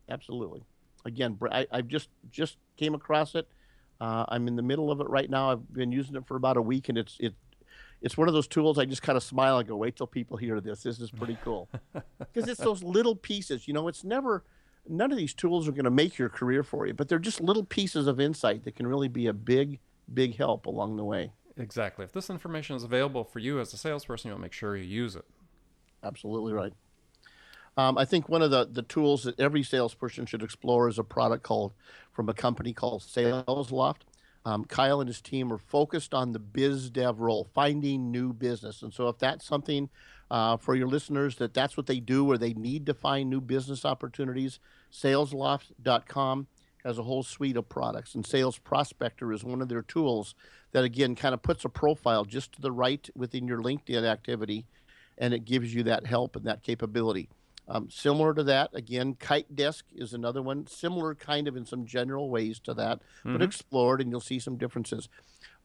Absolutely. 0.08 0.64
Again, 1.06 1.40
I, 1.52 1.66
I 1.72 1.82
just 1.82 2.10
just 2.30 2.58
came 2.78 2.94
across 2.94 3.34
it. 3.34 3.48
Uh, 4.00 4.26
I'm 4.30 4.48
in 4.48 4.56
the 4.56 4.62
middle 4.62 4.92
of 4.92 5.02
it 5.02 5.10
right 5.10 5.30
now. 5.30 5.52
I've 5.52 5.74
been 5.74 5.92
using 5.92 6.16
it 6.16 6.28
for 6.28 6.38
about 6.38 6.56
a 6.56 6.62
week, 6.62 6.88
and 6.88 7.00
it's 7.00 7.18
it 7.20 7.34
it's 8.00 8.16
one 8.16 8.28
of 8.28 8.36
those 8.36 8.48
tools 8.48 8.78
I 8.78 8.86
just 8.86 9.02
kind 9.02 9.18
of 9.18 9.24
smile 9.24 9.58
and 9.58 9.68
go, 9.68 9.76
"Wait 9.76 9.96
till 9.96 10.06
people 10.06 10.38
hear 10.38 10.62
this. 10.62 10.84
This 10.84 11.00
is 11.00 11.10
pretty 11.10 11.38
cool." 11.44 11.68
Because 12.20 12.48
it's 12.48 12.62
those 12.62 12.84
little 12.84 13.16
pieces. 13.16 13.68
You 13.68 13.74
know, 13.74 13.88
it's 13.88 14.04
never 14.04 14.44
none 14.90 15.12
of 15.12 15.18
these 15.18 15.34
tools 15.34 15.68
are 15.68 15.72
going 15.72 15.86
to 15.86 15.92
make 15.92 16.18
your 16.18 16.30
career 16.30 16.64
for 16.64 16.88
you, 16.88 16.94
but 16.94 17.08
they're 17.08 17.20
just 17.20 17.42
little 17.42 17.64
pieces 17.64 18.08
of 18.08 18.20
insight 18.20 18.64
that 18.64 18.76
can 18.76 18.88
really 18.88 19.08
be 19.08 19.28
a 19.28 19.34
big 19.34 19.80
big 20.14 20.38
help 20.38 20.66
along 20.66 20.96
the 20.96 21.04
way. 21.04 21.32
Exactly. 21.58 22.06
If 22.06 22.12
this 22.14 22.30
information 22.30 22.76
is 22.76 22.84
available 22.84 23.24
for 23.24 23.40
you 23.40 23.60
as 23.60 23.74
a 23.74 23.78
salesperson, 23.78 24.30
you'll 24.30 24.40
make 24.40 24.54
sure 24.54 24.78
you 24.78 24.84
use 24.84 25.16
it. 25.16 25.26
Absolutely 26.04 26.54
right. 26.54 26.74
Um, 27.76 27.98
I 27.98 28.06
think 28.06 28.28
one 28.28 28.42
of 28.42 28.52
the, 28.52 28.66
the 28.66 28.82
tools 28.82 29.24
that 29.24 29.40
every 29.40 29.64
salesperson 29.64 30.26
should 30.26 30.42
explore 30.42 30.88
is 30.88 30.98
a 30.98 31.04
product 31.04 31.44
called 31.44 31.74
from 32.12 32.30
a 32.30 32.34
company 32.34 32.74
called 32.74 33.02
SalesLoft. 33.02 34.02
Um, 34.46 34.66
Kyle 34.66 35.02
and 35.02 35.08
his 35.08 35.22
team 35.22 35.52
are 35.52 35.58
focused 35.58 36.14
on 36.14 36.32
the 36.32 36.40
biz 36.40 36.90
dev 36.90 37.20
role, 37.20 37.48
finding 37.54 38.12
new 38.12 38.34
business. 38.34 38.82
And 38.82 38.94
so, 38.94 39.10
if 39.10 39.20
that's 39.20 39.46
something 39.46 39.90
uh, 40.30 40.58
for 40.58 40.76
your 40.76 40.88
listeners 40.88 41.36
that 41.38 41.54
that's 41.54 41.78
what 41.78 41.88
they 41.88 42.00
do, 42.00 42.30
or 42.30 42.38
they 42.38 42.54
need 42.54 42.86
to 42.86 42.94
find 42.94 43.30
new 43.30 43.42
business 43.42 43.86
opportunities, 43.86 44.60
SalesLoft.com 44.92 46.48
has 46.84 46.98
a 46.98 47.04
whole 47.04 47.24
suite 47.24 47.58
of 47.58 47.68
products, 47.68 48.16
and 48.16 48.26
Sales 48.26 48.58
Prospector 48.60 49.32
is 49.34 49.44
one 49.44 49.62
of 49.62 49.68
their 49.68 49.82
tools 49.82 50.36
that 50.72 50.84
again 50.84 51.16
kind 51.16 51.34
of 51.34 51.42
puts 51.42 51.66
a 51.66 51.70
profile 51.70 52.24
just 52.26 52.54
to 52.54 52.62
the 52.62 52.72
right 52.72 53.10
within 53.16 53.48
your 53.48 53.62
LinkedIn 53.62 54.04
activity, 54.04 54.66
and 55.18 55.34
it 55.34 55.46
gives 55.46 55.74
you 55.74 55.84
that 55.84 56.06
help 56.06 56.36
and 56.36 56.46
that 56.46 56.64
capability. 56.64 57.30
Um, 57.70 57.90
similar 57.90 58.34
to 58.34 58.44
that, 58.44 58.70
again, 58.74 59.16
KiteDesk 59.16 59.84
is 59.94 60.14
another 60.14 60.42
one, 60.42 60.68
similar 60.68 61.14
kind 61.16 61.50
of 61.50 61.58
in 61.58 61.66
some 61.66 61.86
general 61.86 62.30
ways 62.30 62.60
to 62.62 62.74
that, 62.76 63.02
but 63.24 63.42
explored, 63.42 64.00
and 64.00 64.10
you'll 64.10 64.22
see 64.22 64.40
some 64.40 64.56
differences. 64.56 65.10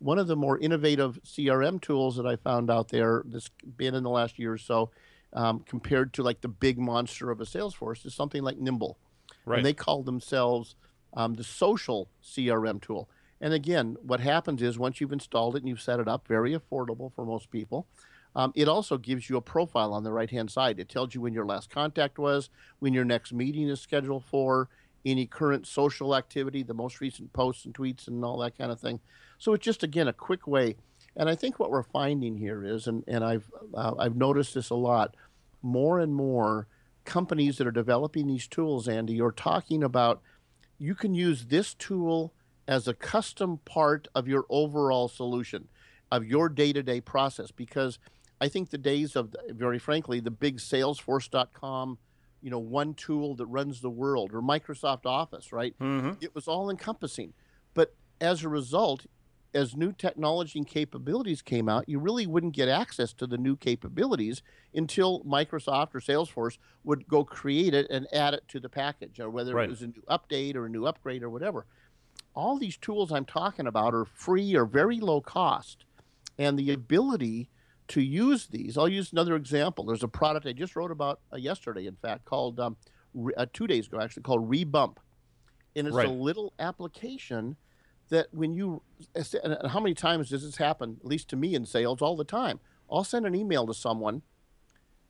One 0.02 0.18
of 0.18 0.26
the 0.26 0.36
more 0.36 0.58
innovative 0.58 1.18
CRM 1.24 1.80
tools 1.80 2.16
that 2.16 2.26
I 2.26 2.36
found 2.36 2.70
out 2.70 2.88
there 2.88 3.22
that's 3.26 3.50
been 3.76 3.94
in 3.94 4.02
the 4.02 4.10
last 4.10 4.38
year 4.38 4.52
or 4.52 4.58
so, 4.58 4.90
um, 5.32 5.60
compared 5.60 6.12
to 6.14 6.22
like 6.22 6.40
the 6.40 6.48
big 6.48 6.78
monster 6.78 7.30
of 7.30 7.40
a 7.40 7.44
Salesforce, 7.44 8.04
is 8.04 8.14
something 8.14 8.42
like 8.42 8.58
Nimble. 8.58 8.98
Right. 9.46 9.58
And 9.58 9.66
they 9.66 9.72
call 9.72 10.02
themselves 10.02 10.74
um, 11.14 11.34
the 11.34 11.44
social 11.44 12.08
CRM 12.22 12.80
tool. 12.82 13.08
And 13.40 13.54
again, 13.54 13.96
what 14.02 14.20
happens 14.20 14.62
is 14.62 14.78
once 14.78 15.00
you've 15.00 15.12
installed 15.12 15.56
it 15.56 15.60
and 15.60 15.68
you've 15.68 15.80
set 15.80 16.00
it 16.00 16.08
up, 16.08 16.26
very 16.26 16.56
affordable 16.56 17.12
for 17.14 17.24
most 17.24 17.50
people. 17.50 17.86
Um, 18.34 18.52
it 18.54 18.68
also 18.68 18.96
gives 18.98 19.28
you 19.28 19.36
a 19.36 19.42
profile 19.42 19.92
on 19.92 20.04
the 20.04 20.12
right 20.12 20.30
hand 20.30 20.50
side. 20.50 20.80
It 20.80 20.88
tells 20.88 21.14
you 21.14 21.20
when 21.20 21.34
your 21.34 21.44
last 21.44 21.70
contact 21.70 22.18
was, 22.18 22.50
when 22.78 22.94
your 22.94 23.04
next 23.04 23.32
meeting 23.32 23.68
is 23.68 23.80
scheduled 23.80 24.24
for, 24.24 24.68
any 25.04 25.26
current 25.26 25.66
social 25.66 26.14
activity, 26.14 26.62
the 26.62 26.74
most 26.74 27.00
recent 27.00 27.32
posts 27.32 27.64
and 27.64 27.74
tweets, 27.74 28.08
and 28.08 28.24
all 28.24 28.38
that 28.38 28.56
kind 28.56 28.70
of 28.70 28.80
thing. 28.80 29.00
So 29.38 29.52
it's 29.52 29.64
just, 29.64 29.82
again, 29.82 30.08
a 30.08 30.12
quick 30.12 30.46
way. 30.46 30.76
And 31.16 31.28
I 31.28 31.34
think 31.34 31.58
what 31.58 31.70
we're 31.70 31.82
finding 31.82 32.36
here 32.36 32.64
is, 32.64 32.86
and, 32.86 33.04
and 33.06 33.24
I've, 33.24 33.50
uh, 33.74 33.94
I've 33.98 34.16
noticed 34.16 34.54
this 34.54 34.70
a 34.70 34.74
lot, 34.74 35.16
more 35.60 35.98
and 35.98 36.14
more 36.14 36.68
companies 37.04 37.58
that 37.58 37.66
are 37.66 37.72
developing 37.72 38.26
these 38.28 38.46
tools, 38.46 38.88
Andy, 38.88 39.14
you're 39.14 39.32
talking 39.32 39.82
about 39.82 40.22
you 40.78 40.94
can 40.94 41.14
use 41.14 41.46
this 41.46 41.74
tool 41.74 42.32
as 42.66 42.88
a 42.88 42.94
custom 42.94 43.58
part 43.64 44.08
of 44.14 44.26
your 44.28 44.44
overall 44.48 45.08
solution 45.08 45.68
of 46.10 46.24
your 46.24 46.48
day-to-day 46.48 47.00
process 47.00 47.50
because 47.50 47.98
i 48.40 48.48
think 48.48 48.70
the 48.70 48.78
days 48.78 49.16
of 49.16 49.34
very 49.50 49.78
frankly 49.78 50.20
the 50.20 50.30
big 50.30 50.58
salesforce.com 50.58 51.98
you 52.42 52.50
know 52.50 52.58
one 52.58 52.92
tool 52.94 53.34
that 53.36 53.46
runs 53.46 53.80
the 53.80 53.90
world 53.90 54.32
or 54.34 54.42
microsoft 54.42 55.06
office 55.06 55.52
right 55.52 55.74
Mm-hmm. 55.80 56.12
it 56.20 56.34
was 56.34 56.48
all 56.48 56.68
encompassing 56.70 57.32
but 57.74 57.94
as 58.20 58.42
a 58.44 58.48
result 58.48 59.06
as 59.54 59.76
new 59.76 59.92
technology 59.92 60.58
and 60.58 60.66
capabilities 60.66 61.42
came 61.42 61.68
out 61.68 61.88
you 61.88 61.98
really 61.98 62.26
wouldn't 62.26 62.54
get 62.54 62.68
access 62.68 63.12
to 63.14 63.26
the 63.26 63.38
new 63.38 63.54
capabilities 63.56 64.42
until 64.74 65.20
microsoft 65.24 65.94
or 65.94 66.00
salesforce 66.00 66.58
would 66.84 67.06
go 67.06 67.24
create 67.24 67.74
it 67.74 67.86
and 67.90 68.06
add 68.12 68.34
it 68.34 68.42
to 68.48 68.58
the 68.58 68.68
package 68.68 69.20
or 69.20 69.30
whether 69.30 69.54
Right. 69.54 69.64
it 69.66 69.70
was 69.70 69.82
a 69.82 69.86
new 69.88 70.02
update 70.10 70.56
or 70.56 70.66
a 70.66 70.70
new 70.70 70.86
upgrade 70.86 71.22
or 71.22 71.30
whatever 71.30 71.66
all 72.34 72.58
these 72.58 72.76
tools 72.78 73.12
i'm 73.12 73.24
talking 73.26 73.66
about 73.66 73.94
are 73.94 74.04
free 74.06 74.54
or 74.56 74.64
very 74.64 74.98
low 75.00 75.20
cost 75.20 75.84
and 76.38 76.58
the 76.58 76.72
ability 76.72 77.48
to 77.92 78.00
use 78.00 78.46
these. 78.46 78.78
I'll 78.78 78.88
use 78.88 79.12
another 79.12 79.36
example. 79.36 79.84
There's 79.84 80.02
a 80.02 80.08
product 80.08 80.46
i 80.46 80.52
just 80.52 80.76
wrote 80.76 80.90
about 80.90 81.20
uh, 81.30 81.36
yesterday 81.36 81.86
in 81.86 81.96
fact 81.96 82.24
called 82.24 82.58
um, 82.58 82.76
re- 83.12 83.34
uh, 83.36 83.44
two 83.52 83.66
days 83.66 83.86
ago 83.86 84.00
actually 84.00 84.22
called 84.22 84.50
rebump. 84.50 84.96
And 85.76 85.86
it's 85.86 85.94
Right. 85.96 86.08
a 86.08 86.10
little 86.10 86.54
application 86.58 87.56
that 88.08 88.28
when 88.32 88.54
you 88.54 88.82
and 89.44 89.58
how 89.70 89.80
many 89.80 89.94
times 89.94 90.30
does 90.30 90.42
this 90.42 90.56
happen 90.56 90.96
at 91.00 91.06
least 91.06 91.28
to 91.28 91.36
me 91.36 91.54
in 91.54 91.66
sales 91.66 92.00
all 92.00 92.16
the 92.16 92.24
time? 92.24 92.60
I'll 92.90 93.04
send 93.04 93.26
an 93.26 93.34
email 93.34 93.66
to 93.66 93.74
someone 93.74 94.22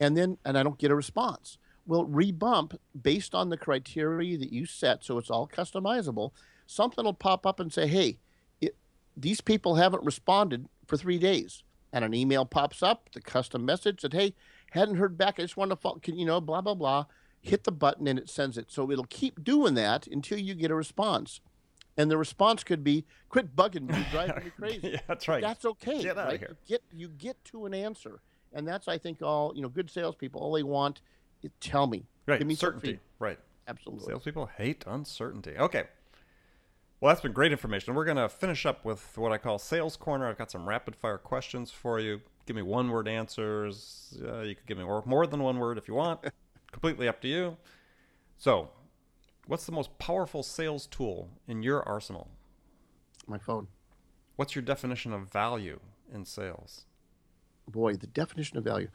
and 0.01 0.17
then 0.17 0.39
and 0.45 0.59
i 0.59 0.63
don't 0.65 0.79
get 0.79 0.91
a 0.91 0.97
response. 0.97 1.59
Well 1.87 2.05
rebump 2.07 2.77
based 3.01 3.33
on 3.33 3.49
the 3.49 3.57
criteria 3.57 4.37
that 4.39 4.53
you 4.53 4.67
set 4.67 5.05
so 5.05 5.19
it's 5.19 5.31
all 5.31 5.47
customizable 5.49 6.31
something 6.67 7.05
will 7.05 7.15
pop 7.15 7.45
up 7.47 7.61
and 7.61 7.73
say 7.73 7.87
hey 7.87 8.19
it, 8.61 8.77
these 9.17 9.41
people 9.41 9.77
haven't 9.77 10.05
responded 10.05 10.69
for 10.87 10.97
three 10.97 11.19
days 11.19 11.63
and 11.93 12.05
an 12.05 12.15
email 12.15 12.45
pops 12.45 12.83
up 12.83 13.11
the 13.13 13.21
custom 13.21 13.65
message 13.65 14.03
that 14.03 14.13
hey 14.13 14.35
hadn't 14.71 14.97
heard 14.97 15.17
back 15.19 15.35
i 15.39 15.43
just 15.43 15.57
want 15.57 15.71
to 15.71 15.77
follow 15.77 15.99
can 15.99 16.17
you 16.19 16.25
know 16.25 16.41
blah 16.41 16.61
blah 16.61 16.75
blah 16.75 17.05
hit 17.41 17.65
the 17.65 17.73
button 17.73 18.07
and 18.07 18.19
it 18.19 18.29
sends 18.31 18.57
it 18.57 18.71
so 18.71 18.91
it'll 18.91 19.05
keep 19.05 19.43
doing 19.45 19.75
that 19.75 20.07
until 20.07 20.39
you 20.39 20.55
get 20.55 20.71
a 20.71 20.75
response 20.75 21.41
and 21.97 22.11
the 22.11 22.17
response 22.17 22.65
could 22.65 22.83
be 22.83 23.05
quit 23.29 23.55
bugging 23.55 23.89
me 23.91 24.07
driving 24.11 24.45
me 24.45 24.51
crazy 24.59 24.89
yeah, 24.93 25.01
that's 25.09 25.29
right. 25.29 25.43
that's 25.43 25.65
okay 25.65 26.03
Get 26.03 26.17
outta 26.17 26.31
right? 26.31 26.39
here. 26.41 26.57
You 26.67 26.69
get 26.69 26.83
you 26.93 27.09
get 27.09 27.45
to 27.47 27.67
an 27.67 27.75
answer 27.75 28.21
and 28.53 28.67
that's 28.67 28.89
i 28.89 28.97
think 28.99 29.21
all 29.23 29.53
you 29.55 29.61
know 29.63 29.69
good 29.69 29.91
salespeople 29.91 30.41
all 30.41 30.53
they 30.53 30.63
want 30.63 31.01
is 31.43 31.51
tell 31.61 31.87
me 31.87 32.05
right. 32.27 32.39
give 32.39 32.47
me 32.49 32.55
Certainty. 32.55 32.99
Right. 33.19 33.39
absolutely 33.69 34.07
Salespeople 34.07 34.47
hate 34.57 34.85
uncertainty. 34.87 35.57
Okay. 35.59 35.85
Well, 37.03 37.09
that's 37.09 37.21
been 37.21 37.33
great 37.33 37.51
information. 37.51 37.97
We're 37.97 38.05
going 38.05 38.17
to 38.17 38.29
finish 38.29 38.65
up 38.65 38.85
with 38.85 39.19
what 39.19 39.33
I 39.33 39.37
call 39.37 39.59
Sales 39.59 39.97
Corner. 39.97 40.29
I've 40.29 40.39
got 40.39 40.53
some 40.53 40.69
rapid 40.69 40.95
fire 40.95 41.19
questions 41.19 41.73
for 41.73 41.99
you. 41.99 42.21
give 42.47 42.55
me 42.55 42.63
one 42.63 42.93
word 42.93 43.09
answers. 43.09 44.17
Uh, 44.25 44.43
you 44.43 44.55
could 44.55 44.67
give 44.67 44.79
me 44.79 44.85
more, 44.85 45.03
more 45.05 45.27
than 45.27 45.43
one 45.43 45.59
word 45.59 45.79
if 45.79 45.89
you 45.89 45.95
want. 45.95 46.21
Completely 46.71 47.09
up 47.09 47.21
to 47.23 47.27
you. 47.27 47.57
So, 48.39 48.71
what's 49.49 49.67
the 49.67 49.73
most 49.73 49.99
powerful 49.99 50.45
sales 50.45 50.87
tool 50.87 51.29
in 51.49 51.65
your 51.65 51.83
arsenal? 51.83 52.31
My 53.27 53.39
phone. 53.39 53.67
What's 54.37 54.55
your 54.55 54.63
definition 54.63 55.13
of 55.13 55.29
value 55.29 55.81
in 56.15 56.25
sales? 56.25 56.87
Boy, 57.67 57.95
the 57.95 58.07
definition 58.07 58.59
of 58.59 58.63
value 58.63 58.91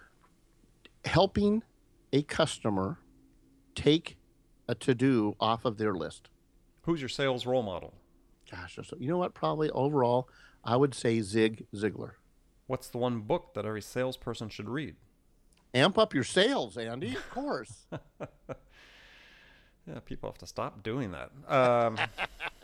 helping 1.03 1.61
a 2.13 2.21
customer 2.21 2.99
take 3.75 4.15
a 4.69 4.75
to 4.75 4.95
do 4.95 5.35
off 5.41 5.65
of 5.65 5.77
their 5.77 5.93
list. 5.93 6.29
Who's 6.83 7.01
your 7.01 7.09
sales 7.09 7.45
role 7.45 7.63
model? 7.63 7.93
Gosh, 8.49 8.75
so 8.75 8.95
you 8.99 9.07
know 9.07 9.17
what? 9.17 9.33
Probably 9.33 9.69
overall, 9.71 10.29
I 10.63 10.75
would 10.75 10.93
say 10.93 11.21
Zig 11.21 11.65
Ziglar. 11.75 12.11
What's 12.67 12.87
the 12.87 12.97
one 12.97 13.21
book 13.21 13.53
that 13.55 13.65
every 13.65 13.81
salesperson 13.81 14.49
should 14.49 14.69
read? 14.69 14.95
Amp 15.73 15.97
up 15.97 16.13
your 16.13 16.23
sales, 16.23 16.77
Andy. 16.77 17.15
Of 17.15 17.29
course. 17.29 17.85
yeah, 18.19 19.99
people 20.05 20.29
have 20.29 20.37
to 20.39 20.47
stop 20.47 20.83
doing 20.83 21.11
that. 21.11 21.31
Um, 21.47 21.97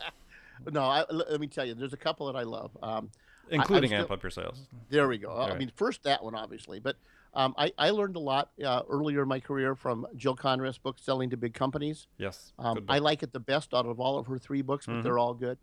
no, 0.72 0.82
I, 0.82 1.04
let 1.10 1.40
me 1.40 1.46
tell 1.46 1.64
you, 1.64 1.74
there's 1.74 1.92
a 1.92 1.98
couple 1.98 2.26
that 2.26 2.36
I 2.36 2.42
love. 2.42 2.76
Um, 2.82 3.10
including 3.50 3.94
I, 3.94 3.98
Amp 3.98 4.10
Up 4.10 4.22
Your 4.22 4.30
Sales. 4.30 4.66
There 4.90 5.08
we 5.08 5.18
go. 5.18 5.28
There. 5.28 5.54
I 5.54 5.58
mean, 5.58 5.70
first 5.76 6.02
that 6.04 6.22
one, 6.22 6.34
obviously, 6.34 6.80
but 6.80 6.96
um, 7.34 7.54
I, 7.58 7.72
I, 7.78 7.90
learned 7.90 8.16
a 8.16 8.20
lot 8.20 8.50
uh, 8.64 8.82
earlier 8.88 9.22
in 9.22 9.28
my 9.28 9.40
career 9.40 9.74
from 9.74 10.06
Jill 10.16 10.36
Konrath's 10.36 10.78
book, 10.78 10.96
Selling 11.00 11.30
to 11.30 11.36
Big 11.36 11.52
Companies. 11.52 12.06
Yes. 12.16 12.52
Um, 12.58 12.84
I 12.88 12.98
like 12.98 13.22
it 13.22 13.32
the 13.32 13.40
best 13.40 13.74
out 13.74 13.86
of 13.86 13.98
all 13.98 14.18
of 14.18 14.26
her 14.28 14.38
three 14.38 14.62
books, 14.62 14.86
but 14.86 14.92
mm-hmm. 14.92 15.02
they're 15.02 15.18
all 15.18 15.34
good. 15.34 15.58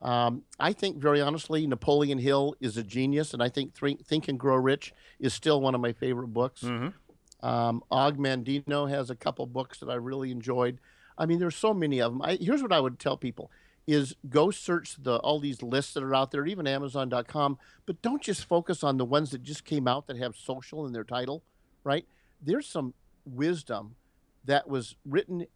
Um, 0.00 0.44
I 0.60 0.72
think, 0.72 0.98
very 0.98 1.20
honestly, 1.20 1.66
Napoleon 1.66 2.18
Hill 2.18 2.54
is 2.60 2.76
a 2.76 2.82
genius, 2.82 3.34
and 3.34 3.42
I 3.42 3.48
think 3.48 3.74
Think 3.74 4.28
and 4.28 4.38
Grow 4.38 4.56
Rich 4.56 4.92
is 5.18 5.34
still 5.34 5.60
one 5.60 5.74
of 5.74 5.80
my 5.80 5.92
favorite 5.92 6.28
books. 6.28 6.62
Mm-hmm. 6.62 7.46
Um, 7.46 7.82
Og 7.90 8.16
Mandino 8.16 8.88
has 8.88 9.10
a 9.10 9.16
couple 9.16 9.46
books 9.46 9.80
that 9.80 9.88
I 9.88 9.94
really 9.94 10.30
enjoyed. 10.30 10.78
I 11.16 11.26
mean, 11.26 11.38
there's 11.38 11.56
so 11.56 11.74
many 11.74 12.00
of 12.00 12.12
them. 12.12 12.22
I, 12.22 12.36
here's 12.36 12.62
what 12.62 12.72
I 12.72 12.80
would 12.80 12.98
tell 12.98 13.16
people: 13.16 13.50
is 13.86 14.14
go 14.28 14.50
search 14.50 14.96
the 15.02 15.16
all 15.18 15.40
these 15.40 15.62
lists 15.62 15.94
that 15.94 16.04
are 16.04 16.14
out 16.14 16.30
there, 16.30 16.46
even 16.46 16.66
Amazon.com, 16.66 17.58
but 17.86 18.00
don't 18.02 18.22
just 18.22 18.44
focus 18.44 18.84
on 18.84 18.98
the 18.98 19.04
ones 19.04 19.30
that 19.30 19.42
just 19.42 19.64
came 19.64 19.88
out 19.88 20.06
that 20.06 20.16
have 20.16 20.36
social 20.36 20.86
in 20.86 20.92
their 20.92 21.04
title, 21.04 21.42
right? 21.82 22.06
There's 22.40 22.68
some 22.68 22.94
wisdom 23.24 23.96
that 24.44 24.68
was 24.68 24.94
written 25.04 25.46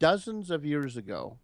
dozens 0.00 0.50
of 0.50 0.64
years 0.64 0.96
ago 0.96 1.38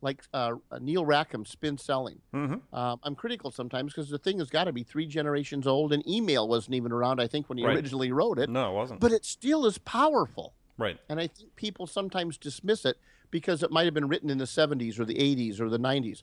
like 0.00 0.22
uh, 0.32 0.52
Neil 0.80 1.04
Rackham, 1.04 1.44
Spin 1.44 1.78
Selling. 1.78 2.20
Mm-hmm. 2.34 2.74
Um, 2.74 3.00
I'm 3.02 3.14
critical 3.14 3.50
sometimes 3.50 3.92
because 3.92 4.10
the 4.10 4.18
thing 4.18 4.38
has 4.38 4.50
got 4.50 4.64
to 4.64 4.72
be 4.72 4.82
three 4.82 5.06
generations 5.06 5.66
old, 5.66 5.92
and 5.92 6.06
email 6.08 6.48
wasn't 6.48 6.74
even 6.74 6.92
around. 6.92 7.20
I 7.20 7.26
think 7.26 7.48
when 7.48 7.58
he 7.58 7.64
right. 7.64 7.76
originally 7.76 8.12
wrote 8.12 8.38
it. 8.38 8.50
No, 8.50 8.70
it 8.70 8.74
wasn't. 8.74 9.00
But 9.00 9.12
it 9.12 9.24
still 9.24 9.66
is 9.66 9.78
powerful. 9.78 10.54
Right. 10.78 10.98
And 11.08 11.18
I 11.18 11.28
think 11.28 11.56
people 11.56 11.86
sometimes 11.86 12.36
dismiss 12.36 12.84
it 12.84 12.98
because 13.30 13.62
it 13.62 13.70
might 13.70 13.84
have 13.84 13.94
been 13.94 14.08
written 14.08 14.30
in 14.30 14.38
the 14.38 14.44
70s 14.44 14.98
or 14.98 15.04
the 15.04 15.14
80s 15.14 15.60
or 15.60 15.68
the 15.68 15.78
90s. 15.78 16.22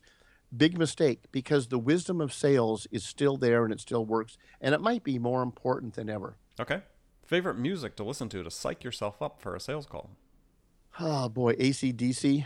Big 0.55 0.77
mistake 0.77 1.23
because 1.31 1.67
the 1.67 1.79
wisdom 1.79 2.21
of 2.21 2.31
sales 2.31 2.88
is 2.91 3.03
still 3.03 3.38
there 3.38 3.63
and 3.63 3.73
it 3.73 3.79
still 3.79 4.05
works, 4.05 4.38
and 4.62 4.75
it 4.75 4.81
might 4.81 5.03
be 5.03 5.17
more 5.17 5.41
important 5.41 5.95
than 5.95 6.09
ever. 6.09 6.38
Okay. 6.59 6.81
Favorite 7.25 7.57
music 7.57 7.95
to 7.95 8.03
listen 8.03 8.29
to 8.29 8.43
to 8.43 8.51
psych 8.51 8.83
yourself 8.83 9.21
up 9.21 9.41
for 9.41 9.55
a 9.55 9.59
sales 9.59 9.88
call? 9.88 10.12
Oh 10.99 11.27
boy, 11.29 11.53
ACDC. 11.53 12.45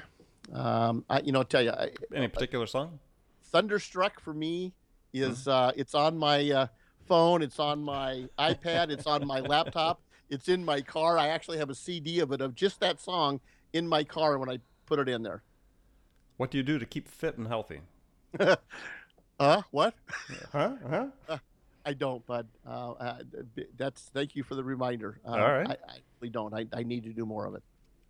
Um, 0.53 1.05
I, 1.09 1.21
you 1.21 1.31
know, 1.31 1.39
I'll 1.39 1.45
tell 1.45 1.61
you. 1.61 1.71
I, 1.71 1.91
Any 2.13 2.27
particular 2.27 2.65
song? 2.65 2.99
Thunderstruck 3.45 4.19
for 4.19 4.33
me 4.33 4.73
is 5.13 5.41
mm-hmm. 5.41 5.49
uh, 5.49 5.71
it's 5.75 5.93
on 5.93 6.17
my 6.17 6.51
uh, 6.51 6.67
phone, 7.07 7.41
it's 7.41 7.59
on 7.59 7.81
my 7.81 8.25
iPad, 8.37 8.89
it's 8.89 9.07
on 9.07 9.25
my 9.25 9.39
laptop, 9.39 10.01
it's 10.29 10.47
in 10.47 10.63
my 10.63 10.81
car. 10.81 11.17
I 11.17 11.29
actually 11.29 11.57
have 11.57 11.69
a 11.69 11.75
CD 11.75 12.19
of 12.19 12.31
it 12.31 12.41
of 12.41 12.55
just 12.55 12.79
that 12.81 12.99
song 12.99 13.39
in 13.73 13.87
my 13.87 14.03
car 14.03 14.37
when 14.37 14.49
I 14.49 14.59
put 14.85 14.99
it 14.99 15.09
in 15.09 15.23
there. 15.23 15.43
What 16.37 16.51
do 16.51 16.57
you 16.57 16.63
do 16.63 16.77
to 16.77 16.85
keep 16.85 17.07
fit 17.07 17.37
and 17.37 17.47
healthy? 17.47 17.81
uh, 19.39 19.61
what? 19.71 19.95
huh? 20.51 20.75
Huh? 20.87 21.07
Uh, 21.27 21.37
I 21.85 21.93
don't, 21.93 22.25
bud. 22.25 22.47
Uh, 22.67 22.91
uh, 22.91 23.19
that's 23.77 24.09
thank 24.13 24.35
you 24.35 24.43
for 24.43 24.55
the 24.55 24.63
reminder. 24.63 25.19
Uh, 25.25 25.31
All 25.31 25.39
right. 25.39 25.67
I, 25.67 25.73
I 25.73 25.97
really 26.19 26.31
don't. 26.31 26.53
I, 26.53 26.67
I 26.73 26.83
need 26.83 27.05
to 27.05 27.13
do 27.13 27.25
more 27.25 27.45
of 27.45 27.55
it. 27.55 27.63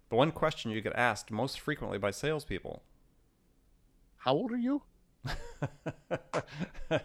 The 0.09 0.15
one 0.15 0.31
question 0.31 0.71
you 0.71 0.81
get 0.81 0.93
asked 0.95 1.31
most 1.31 1.59
frequently 1.59 1.97
by 1.97 2.11
salespeople. 2.11 2.81
How 4.17 4.33
old 4.33 4.51
are 4.51 4.57
you? 4.57 4.81
uh, 5.25 6.99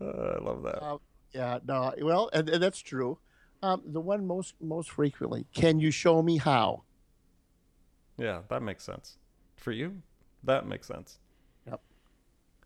I 0.00 0.38
love 0.38 0.62
that. 0.62 0.82
Uh, 0.82 0.98
yeah, 1.32 1.58
no, 1.66 1.94
well, 2.02 2.30
and, 2.32 2.48
and 2.48 2.62
that's 2.62 2.80
true. 2.80 3.18
Um, 3.62 3.82
the 3.84 4.00
one 4.00 4.26
most 4.26 4.54
most 4.60 4.90
frequently, 4.90 5.46
can 5.52 5.80
you 5.80 5.90
show 5.90 6.22
me 6.22 6.36
how? 6.36 6.84
Yeah, 8.16 8.42
that 8.48 8.62
makes 8.62 8.84
sense. 8.84 9.16
For 9.56 9.72
you, 9.72 10.02
that 10.44 10.66
makes 10.66 10.86
sense. 10.86 11.18
Yep. 11.66 11.80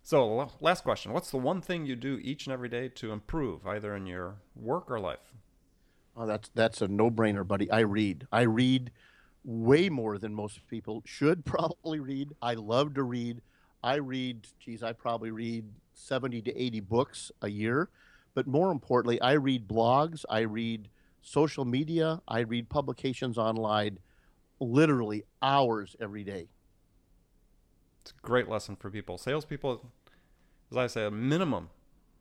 So, 0.03 0.51
last 0.61 0.83
question: 0.83 1.13
What's 1.13 1.31
the 1.31 1.39
one 1.39 1.61
thing 1.61 1.87
you 1.87 1.97
do 1.97 2.19
each 2.23 2.47
and 2.47 2.53
every 2.53 2.69
day 2.69 2.89
to 2.89 3.13
improve, 3.13 3.67
either 3.67 3.95
in 3.95 4.07
your 4.07 4.37
work 4.55 4.91
or 4.91 5.01
life? 5.01 5.33
Oh, 6.17 6.27
that's 6.27 6.51
that's 6.55 6.83
a 6.83 6.89
no-brainer, 6.89 7.47
buddy. 7.47 7.71
I 7.71 7.81
read. 7.81 8.27
I 8.31 8.43
read 8.43 8.91
way 9.45 9.89
more 9.89 10.19
than 10.19 10.35
most 10.35 10.67
people 10.69 11.03
should 11.05 11.45
probably 11.45 12.01
read. 12.01 12.33
I 12.43 12.55
love 12.55 12.95
to 12.95 13.03
read. 13.03 13.41
I 13.83 13.97
read, 13.97 14.47
geez, 14.61 14.83
I 14.83 14.93
probably 14.93 15.31
read 15.31 15.65
70 15.95 16.43
to 16.43 16.63
80 16.63 16.81
books 16.81 17.33
a 17.41 17.49
year. 17.49 17.89
But 18.35 18.47
more 18.47 18.71
importantly, 18.71 19.21
I 19.21 19.33
read 19.33 19.69
blogs, 19.69 20.25
I 20.31 20.41
read 20.41 20.89
social 21.21 21.65
media, 21.65 22.23
I 22.27 22.41
read 22.41 22.69
publications 22.69 23.37
online 23.37 23.99
literally 24.61 25.25
hours 25.43 25.97
every 26.01 26.25
day. 26.25 26.49
It's 28.01 28.13
a 28.13 28.27
great 28.27 28.49
lesson 28.49 28.77
for 28.77 28.91
people. 28.91 29.19
Salespeople, 29.19 29.85
as 30.71 30.77
I 30.77 30.87
say, 30.87 31.05
a 31.05 31.11
minimum, 31.11 31.71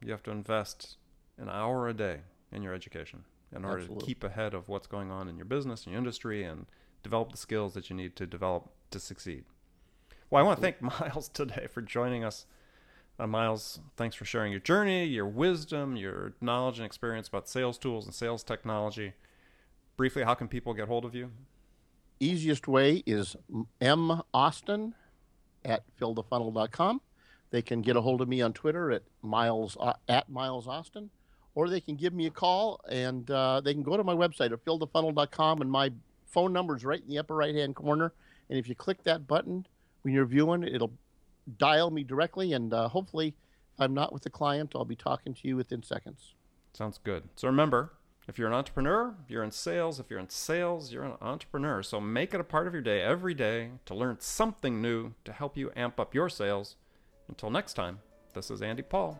you 0.04 0.12
have 0.12 0.24
to 0.24 0.32
invest 0.32 0.98
an 1.38 1.50
hour 1.50 1.88
a 1.88 1.94
day 1.94 2.22
in 2.52 2.62
your 2.62 2.74
education 2.74 3.24
in 3.56 3.66
order 3.66 3.80
Absolutely. 3.80 4.00
to 4.02 4.06
keep 4.06 4.24
ahead 4.24 4.54
of 4.54 4.70
what's 4.70 4.88
going 4.88 5.12
on 5.12 5.28
in 5.28 5.36
your 5.36 5.46
business 5.46 5.84
and 5.84 5.92
your 5.94 6.00
industry 6.00 6.44
and 6.44 6.66
develop 7.04 7.32
the 7.32 7.38
skills 7.38 7.74
that 7.74 7.90
you 7.90 7.96
need 7.96 8.16
to 8.16 8.26
develop 8.26 8.70
to 8.92 9.00
succeed. 9.00 9.44
Well, 10.30 10.42
I 10.42 10.46
want 10.46 10.58
to 10.58 10.62
thank 10.62 10.82
Miles 11.02 11.30
today 11.30 11.68
for 11.72 11.82
joining 11.82 12.24
us. 12.24 12.46
Uh, 13.20 13.28
Miles, 13.28 13.80
thanks 13.98 14.16
for 14.16 14.26
sharing 14.26 14.52
your 14.52 14.62
journey, 14.62 15.06
your 15.06 15.28
wisdom, 15.28 15.96
your 15.96 16.34
knowledge 16.42 16.80
and 16.80 16.86
experience 16.86 17.28
about 17.28 17.50
sales 17.50 17.78
tools 17.78 18.06
and 18.06 18.16
sales 18.16 18.44
technology. 18.44 19.14
Briefly, 19.98 20.24
how 20.24 20.34
can 20.34 20.48
people 20.48 20.74
get 20.74 20.88
hold 20.88 21.06
of 21.06 21.14
you? 21.14 21.32
Easiest 22.20 22.68
way 22.68 23.04
is 23.06 23.36
M 23.80 24.22
Austin 24.34 24.96
at 25.66 25.84
fillthefunnel.com. 26.00 27.02
They 27.52 27.62
can 27.62 27.82
get 27.82 27.96
a 27.98 28.02
hold 28.02 28.22
of 28.22 28.30
me 28.30 28.42
on 28.42 28.54
Twitter 28.54 28.92
at 28.92 29.04
Miles 29.22 29.76
uh, 29.80 29.94
at 30.08 30.30
Miles 30.30 30.68
Austin 30.68 31.10
or 31.56 31.70
they 31.70 31.82
can 31.82 31.96
give 31.96 32.14
me 32.14 32.28
a 32.28 32.32
call 32.32 32.82
and 32.90 33.30
uh, 33.30 33.62
they 33.62 33.74
can 33.74 33.84
go 33.84 33.98
to 33.98 34.04
my 34.04 34.14
website 34.14 34.52
at 34.52 34.64
fillthefunnel.com 34.66 35.62
and 35.62 35.70
my 35.70 35.92
phone 36.26 36.54
number 36.54 36.76
is 36.76 36.86
right 36.86 37.02
in 37.02 37.10
the 37.10 37.20
upper 37.20 37.36
right 37.36 37.56
hand 37.56 37.76
corner. 37.76 38.14
And 38.50 38.58
if 38.58 38.68
you 38.68 38.76
click 38.76 39.04
that 39.04 39.28
button 39.28 39.66
when 40.02 40.14
you're 40.14 40.26
viewing, 40.26 40.64
it'll 40.64 40.94
dial 41.58 41.92
me 41.92 42.04
directly. 42.04 42.54
And 42.54 42.74
uh, 42.74 42.88
hopefully, 42.88 43.36
if 43.74 43.82
I'm 43.82 43.94
not 43.94 44.14
with 44.14 44.24
the 44.24 44.30
client, 44.30 44.74
I'll 44.76 44.86
be 44.86 44.96
talking 44.96 45.34
to 45.34 45.48
you 45.48 45.56
within 45.56 45.84
seconds. 45.84 46.34
Sounds 46.74 47.00
good. 47.04 47.24
So 47.36 47.48
remember, 47.48 47.94
if 48.28 48.38
you're 48.38 48.48
an 48.48 48.54
entrepreneur, 48.54 49.16
you're 49.28 49.44
in 49.44 49.52
sales. 49.52 50.00
If 50.00 50.10
you're 50.10 50.20
in 50.20 50.30
sales, 50.30 50.94
you're 50.94 51.04
an 51.04 51.18
entrepreneur. 51.22 51.84
So 51.84 52.00
make 52.00 52.34
it 52.34 52.40
a 52.40 52.46
part 52.46 52.68
of 52.68 52.74
your 52.74 52.82
day 52.82 53.02
every 53.02 53.34
day 53.34 53.72
to 53.86 53.96
learn 53.96 54.18
something 54.20 54.82
new 54.82 55.14
to 55.26 55.34
help 55.34 55.58
you 55.58 55.72
amp 55.76 56.00
up 56.00 56.16
your 56.16 56.30
sales. 56.30 56.76
Until 57.28 57.50
next 57.50 57.74
time, 57.74 58.00
this 58.34 58.52
is 58.52 58.62
Andy 58.62 58.84
Paul. 58.84 59.20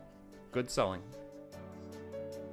Good 0.50 0.70
selling. 0.70 1.02